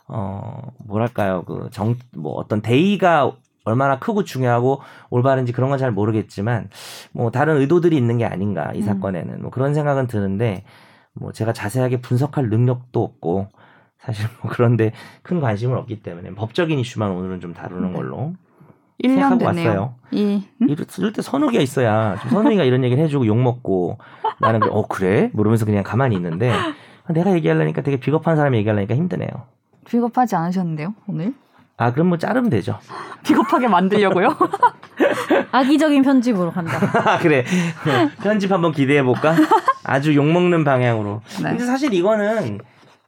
[0.08, 1.42] 어, 뭐랄까요.
[1.44, 3.36] 그 정, 뭐 어떤 대의가
[3.66, 6.70] 얼마나 크고 중요하고 올바른지 그런 건 잘 모르겠지만
[7.14, 8.84] 뭐 다른 의도들이 있는 게 아닌가 이 음.
[8.84, 10.66] 사건에는 뭐 그런 생각은 드는데
[11.14, 13.48] 뭐 제가 자세하게 분석할 능력도 없고
[13.98, 14.92] 사실 뭐 그런데
[15.24, 17.98] 큰 관심은 없기 때문에 법적인 이슈만 오늘은 좀 다루는 네.
[17.98, 18.34] 걸로
[19.02, 19.70] 1년 생각하고 됐네요.
[19.70, 19.96] 왔어요.
[20.12, 20.70] 이 음?
[20.70, 23.98] 이럴, 때 선우기가 있어야 좀 선우기가 이런 얘기를 해주고 욕 먹고
[24.40, 26.52] 나는 그래, 어 그래 모르면서 그냥 가만히 있는데
[27.10, 29.30] 내가 얘기하려니까 되게 비겁한 사람이 얘기하려니까 힘드네요.
[29.86, 31.34] 비겁하지 않으셨는데요, 오늘?
[31.78, 32.80] 아 그럼 뭐 자르면 되죠.
[33.24, 34.38] 비겁하게 만들려고요?
[35.52, 36.78] 악의적인 편집으로 간다.
[37.10, 37.44] 아 그래
[38.22, 39.36] 편집 한번 기대해 볼까?
[39.84, 41.22] 아주 욕 먹는 방향으로.
[41.42, 41.50] 네.
[41.50, 42.60] 근데 사실 이거는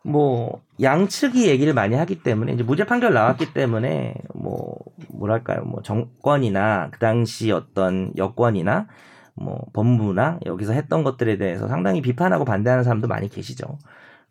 [0.06, 4.78] 뭐 양측이 얘기를 많이 하기 때문에 이제 무죄 판결 나왔기 때문에 뭐
[5.10, 8.88] 뭐랄까요 뭐 정권이나 그 당시 어떤 여권이나
[9.34, 13.80] 뭐 법무나 여기서 했던 것들에 대해서 상당히 비판하고 반대하는 사람도 많이 계시죠.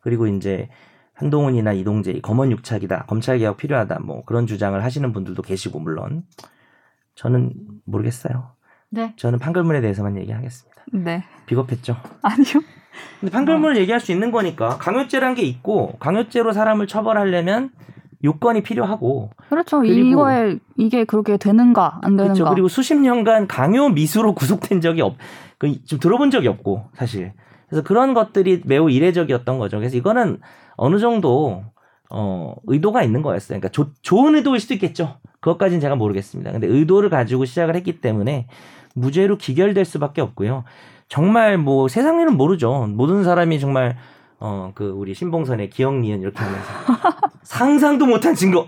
[0.01, 0.69] 그리고 이제
[1.15, 6.23] 한동훈이나 이동재 이 검언 육착이다 검찰 개혁 필요하다 뭐 그런 주장을 하시는 분들도 계시고 물론
[7.17, 7.53] 저는
[7.85, 8.53] 모르겠어요.
[8.91, 9.13] 네.
[9.17, 10.85] 저는 판결문에 대해서만 얘기하겠습니다.
[10.93, 11.25] 네.
[11.47, 11.97] 비겁했죠.
[12.23, 12.63] 아니요.
[13.21, 17.71] 근데 판결문을 얘기할 수 있는 거니까 강요죄란 게 있고 강요죄로 사람을 처벌하려면
[18.23, 19.85] 요건이 필요하고 그렇죠.
[19.85, 22.35] 이거에 이게 그렇게 되는가 안 되는가.
[22.35, 22.45] 그렇죠.
[22.55, 25.17] 그리고 수십 년간 강요 미수로 구속된 적이 없,
[25.59, 27.33] 그좀 들어본 적이 없고 사실.
[27.69, 29.79] 그래서 그런 것들이 매우 이례적이었던 거죠.
[29.79, 30.39] 그래서 이거는
[30.77, 31.65] 어느 정도
[32.11, 33.59] 어 의도가 있는 거였어요.
[33.61, 35.17] 그러니까 조- 좋은 의도일 수도 있겠죠.
[35.41, 36.53] 그것까지는 제가 모르겠습니다.
[36.53, 38.47] 근데 의도를 가지고 시작을 했기 때문에
[38.95, 40.65] 무죄로 기결될 수밖에 없고요.
[41.09, 42.87] 정말 뭐 세상 일은 모르죠.
[42.89, 43.97] 모든 사람이 정말
[44.41, 46.69] 어 그 우리 신봉선의 기억 니은 이렇게 하면서
[47.45, 48.67] 상상도 못한 증거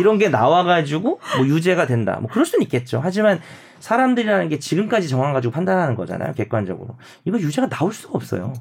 [0.00, 2.18] 이런 게 나와가지고 뭐 유죄가 된다.
[2.20, 3.00] 뭐 그럴 수는 있겠죠.
[3.02, 3.40] 하지만
[3.80, 6.32] 사람들이라는 게 지금까지 정황 가지고 판단하는 거잖아요.
[6.34, 8.52] 객관적으로 이거 유죄가 나올 수가 없어요.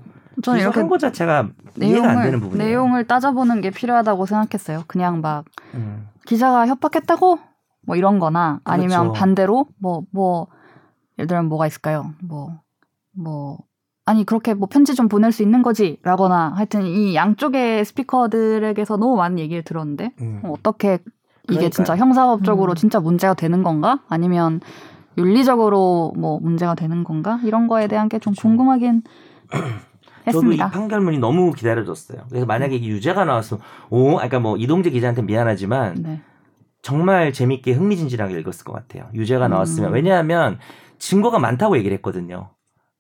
[0.44, 1.50] 저는 이렇게 거 자체가
[1.82, 2.70] 이해가 안 되는 부분이에요.
[2.70, 4.84] 내용을 따져보는 게 필요하다고 생각했어요.
[4.88, 6.08] 그냥 막 음.
[6.26, 7.40] 기자가 협박했다고
[7.88, 9.14] 뭐 이런 거나 아니면 그렇죠.
[9.14, 10.48] 반대로 뭐뭐
[11.18, 12.14] 예를 들면 뭐가 있을까요?
[12.22, 12.60] 뭐
[13.18, 13.60] 뭐
[14.06, 19.40] 아니 그렇게 뭐 편지 좀 보낼 수 있는 거지라거나 하여튼 이 양쪽의 스피커들에게서 너무 많은
[19.40, 20.42] 얘기를 들었는데 음.
[20.44, 21.00] 어, 어떻게
[21.46, 21.70] 이게 그러니까요.
[21.70, 22.76] 진짜 형사법적으로 음.
[22.76, 24.02] 진짜 문제가 되는 건가?
[24.08, 24.62] 아니면
[25.18, 27.40] 윤리적으로 뭐 문제가 되는 건가?
[27.44, 28.48] 이런 거에 대한 게좀 그렇죠.
[28.48, 29.04] 궁금하긴
[29.52, 30.70] 저도 이 했습니다.
[30.70, 32.22] 판결문이 너무 기다려졌어요.
[32.30, 36.22] 그래서 만약에 이게 유죄가 나왔으면 오, 아까 뭐 이동재 기자한테 미안하지만 네.
[36.82, 39.10] 정말 재밌게 흥미진진하게 읽었을 것 같아요.
[39.14, 39.52] 유죄가 음.
[39.52, 40.60] 나왔으면 왜냐하면
[40.98, 42.50] 증거가 많다고 얘기를 했거든요.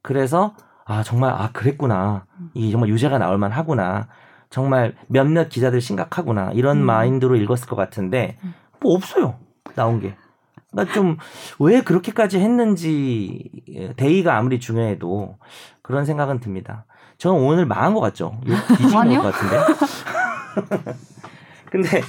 [0.06, 0.53] 그래서
[0.86, 4.08] 아 정말 아 그랬구나 이 정말 유죄가 나올 만하구나
[4.51, 6.86] 정말 몇몇 기자들 심각하구나 이런 음.
[6.86, 8.38] 마인드로 읽었을 것 같은데
[8.80, 9.39] 뭐 없어요.
[9.74, 10.16] 나온 게.
[10.72, 11.18] 그러니까 좀
[11.60, 15.38] 왜 그렇게까지 했는지 예, 대의가 아무리 중요해도
[15.82, 16.86] 그런 생각은 듭니다.
[17.18, 18.39] 저는 오늘 망한 것 같죠?
[18.95, 19.22] 아니요.
[19.24, 19.58] 것 같은데.
[21.72, 22.01] 근데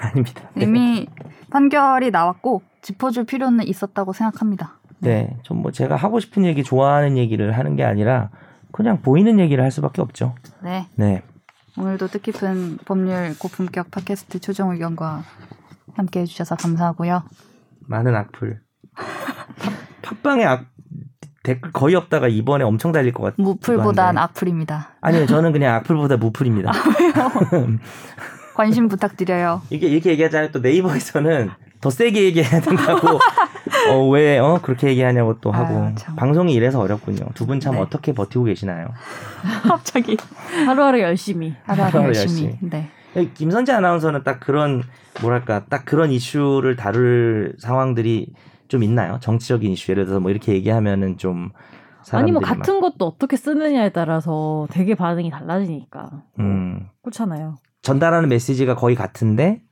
[0.00, 0.48] 아닙니다.
[0.54, 0.64] 네.
[0.64, 1.06] 이미
[1.50, 4.78] 판결이 나왔고 짚어줄 필요는 있었다고 생각합니다.
[5.00, 8.30] 네, 좀 뭐 제가 하고 싶은 얘기, 좋아하는 얘기를 하는 게 아니라
[8.72, 10.34] 그냥 보이는 얘기를 할 수밖에 없죠.
[10.62, 10.86] 네.
[10.96, 11.22] 네,
[11.78, 15.22] 오늘도 뜻깊은 법률 고품격 팟캐스트 최종 의견과
[15.94, 17.22] 함께 해주셔서 감사하고요.
[17.88, 18.60] 많은 악플.
[18.94, 19.72] 팟-
[20.02, 20.66] 팟빵에 악
[21.42, 23.44] 댓글 거의 없다가 이번에 엄청 달릴 것 같아요.
[23.44, 24.96] 무풀보단 악플입니다.
[25.00, 26.72] 아니요, 저는 그냥 악플보다 무플입니다.
[28.54, 29.62] 관심 부탁드려요.
[29.70, 30.50] 이게 이렇게 얘기하잖아요.
[30.50, 31.50] 또 네이버에서는
[31.80, 33.18] 더 세게 얘기해야 된다고.
[33.90, 35.74] 어, 왜, 어, 그렇게 얘기하냐고 또 하고.
[35.74, 36.16] 아유, 참.
[36.16, 37.26] 방송이 이래서 어렵군요.
[37.34, 37.80] 두 분참 네.
[37.80, 38.88] 어떻게 버티고 계시나요?
[39.68, 40.16] 갑자기
[40.66, 41.54] 하루하루 열심히.
[41.64, 42.44] 하루하루 하루하루 열심히.
[42.44, 42.70] 열심히.
[42.70, 42.90] 네.
[43.34, 44.82] 김선재 아나운서는 딱 그런,
[45.22, 48.32] 뭐랄까, 딱 그런 이슈를 다룰 상황들이
[48.68, 49.18] 좀 있나요?
[49.20, 49.92] 정치적인 이슈.
[49.92, 51.50] 예를 들어서 뭐 이렇게 얘기하면은 좀.
[52.12, 57.56] 아니 뭐 같은 것도 어떻게 쓰느냐에 따라서 되게 반응이 달라지니까 음, 그렇잖아요.
[57.82, 59.62] 전달하는 메시지가 거의 같은데,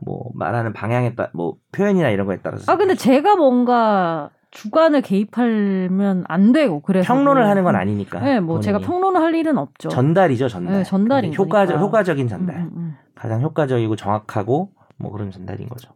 [0.00, 2.70] 뭐, 말하는 방향에 따라, 뭐, 표현이나 이런 거에 따라서.
[2.70, 8.18] 아 근데 제가 뭔가 주관을 개입하면 안 되고 그래서 평론을 하는 건 아니니까.
[8.20, 8.90] 네, 뭐 제가 본인이.
[8.90, 9.88] 평론을 할 일은 없죠.
[9.90, 10.74] 전달이죠, 전달.
[10.78, 11.78] 네, 전달인 근데 효과적.
[11.80, 12.56] 효과적인 전달.
[12.56, 12.96] 음, 음, 음.
[13.14, 15.92] 가장 효과적이고 정확하고 뭐 그런 전달인 거죠.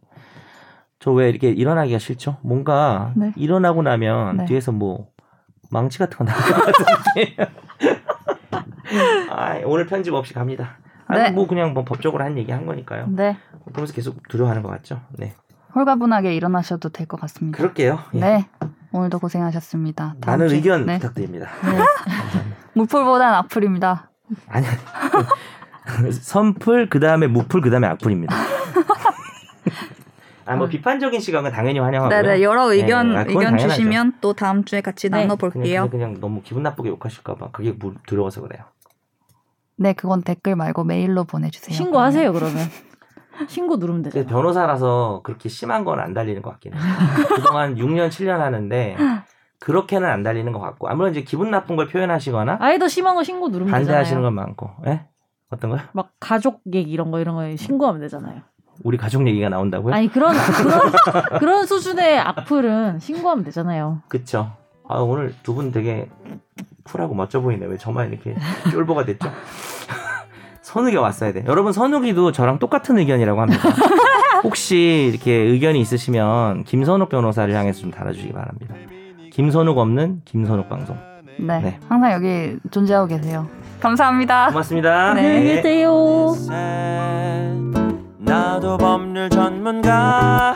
[0.99, 2.37] 저 왜 이렇게 일어나기가 싫죠?
[2.41, 3.31] 뭔가 네.
[3.35, 4.45] 일어나고 나면 네.
[4.45, 5.07] 뒤에서 뭐
[5.71, 7.35] 망치 같은 거 나올 것 같은데.
[9.29, 10.77] 아, 오늘 편집 없이 갑니다.
[11.07, 11.31] 아니 네.
[11.31, 13.07] 뭐 그냥 뭐 법적으로 한 얘기 한 거니까요.
[13.09, 13.37] 네.
[13.71, 15.01] 그러면서 계속 두려워하는 것 같죠.
[15.17, 15.35] 네.
[15.75, 17.57] 홀가분하게 일어나셔도 될 것 같습니다.
[17.57, 17.99] 그럴게요.
[18.15, 18.19] 예.
[18.19, 18.47] 네.
[18.91, 20.15] 오늘도 고생하셨습니다.
[20.25, 20.97] 많은 주에- 의견 네.
[20.99, 21.47] 부탁드립니다.
[21.63, 21.79] 네.
[22.73, 24.09] 무풀보단 악플입니다.
[24.47, 24.65] 아니
[26.11, 28.35] 선풀 그 다음에 무풀 그 다음에 악플입니다.
[30.47, 32.21] 아 뭐 비판적인 시각은 당연히 환영하고요.
[32.21, 33.67] 네네 여러 의견 네, 아, 의견 당연하죠.
[33.69, 35.21] 주시면 또 다음 주에 같이 네.
[35.21, 35.89] 나눠볼게요.
[35.89, 38.63] 그냥, 그냥 너무 기분 나쁘게 욕하실까봐 그게 무- 두려워서 그래요.
[39.77, 41.75] 네 그건 댓글 말고 메일로 보내주세요.
[41.75, 42.67] 신고하세요 그러면
[43.47, 44.25] 신고 누르면 되죠.
[44.25, 46.81] 변호사라서 그렇게 심한 건 안 달리는 것 같긴 해요.
[47.35, 48.95] 그동안 6년 7년 하는데
[49.59, 53.23] 그렇게는 안 달리는 것 같고 아무런 이제 기분 나쁜 걸 표현하시거나 아예 더 심한 거
[53.23, 54.23] 신고 누르면 반대하시는 되잖아요.
[54.23, 55.05] 건 많고, 예?
[55.49, 55.81] 어떤 거요?
[55.93, 58.41] 막 가족 얘기 이런 거 이런 거 신고하면 되잖아요.
[58.83, 59.93] 우리 가족 얘기가 나온다고요?
[59.93, 60.91] 아니 그런 그런
[61.39, 64.01] 그런 수준의 악플은 신고하면 되잖아요.
[64.09, 64.51] 그쵸.
[64.87, 66.09] 아 오늘 두 분 되게
[66.85, 67.65] 쿨하고 멋져 보이네.
[67.65, 68.35] 왜 저만 이렇게
[68.71, 69.29] 쫄보가 됐죠?
[70.61, 71.43] 선욱이 왔어야 돼.
[71.47, 73.61] 여러분 선욱이도 저랑 똑같은 의견이라고 합니다.
[74.43, 78.75] 혹시 이렇게 의견이 있으시면 김선욱 변호사를 향해서 좀 달아주시기 바랍니다.
[79.31, 80.97] 김선욱 없는 김선욱 방송.
[81.39, 81.79] 네, 네.
[81.89, 83.47] 항상 여기 존재하고 계세요.
[83.81, 84.47] 감사합니다.
[84.47, 85.13] 고맙습니다.
[85.13, 85.21] 네.
[85.25, 86.33] 안녕히 계세요.
[88.19, 90.55] 나도 법률 전문가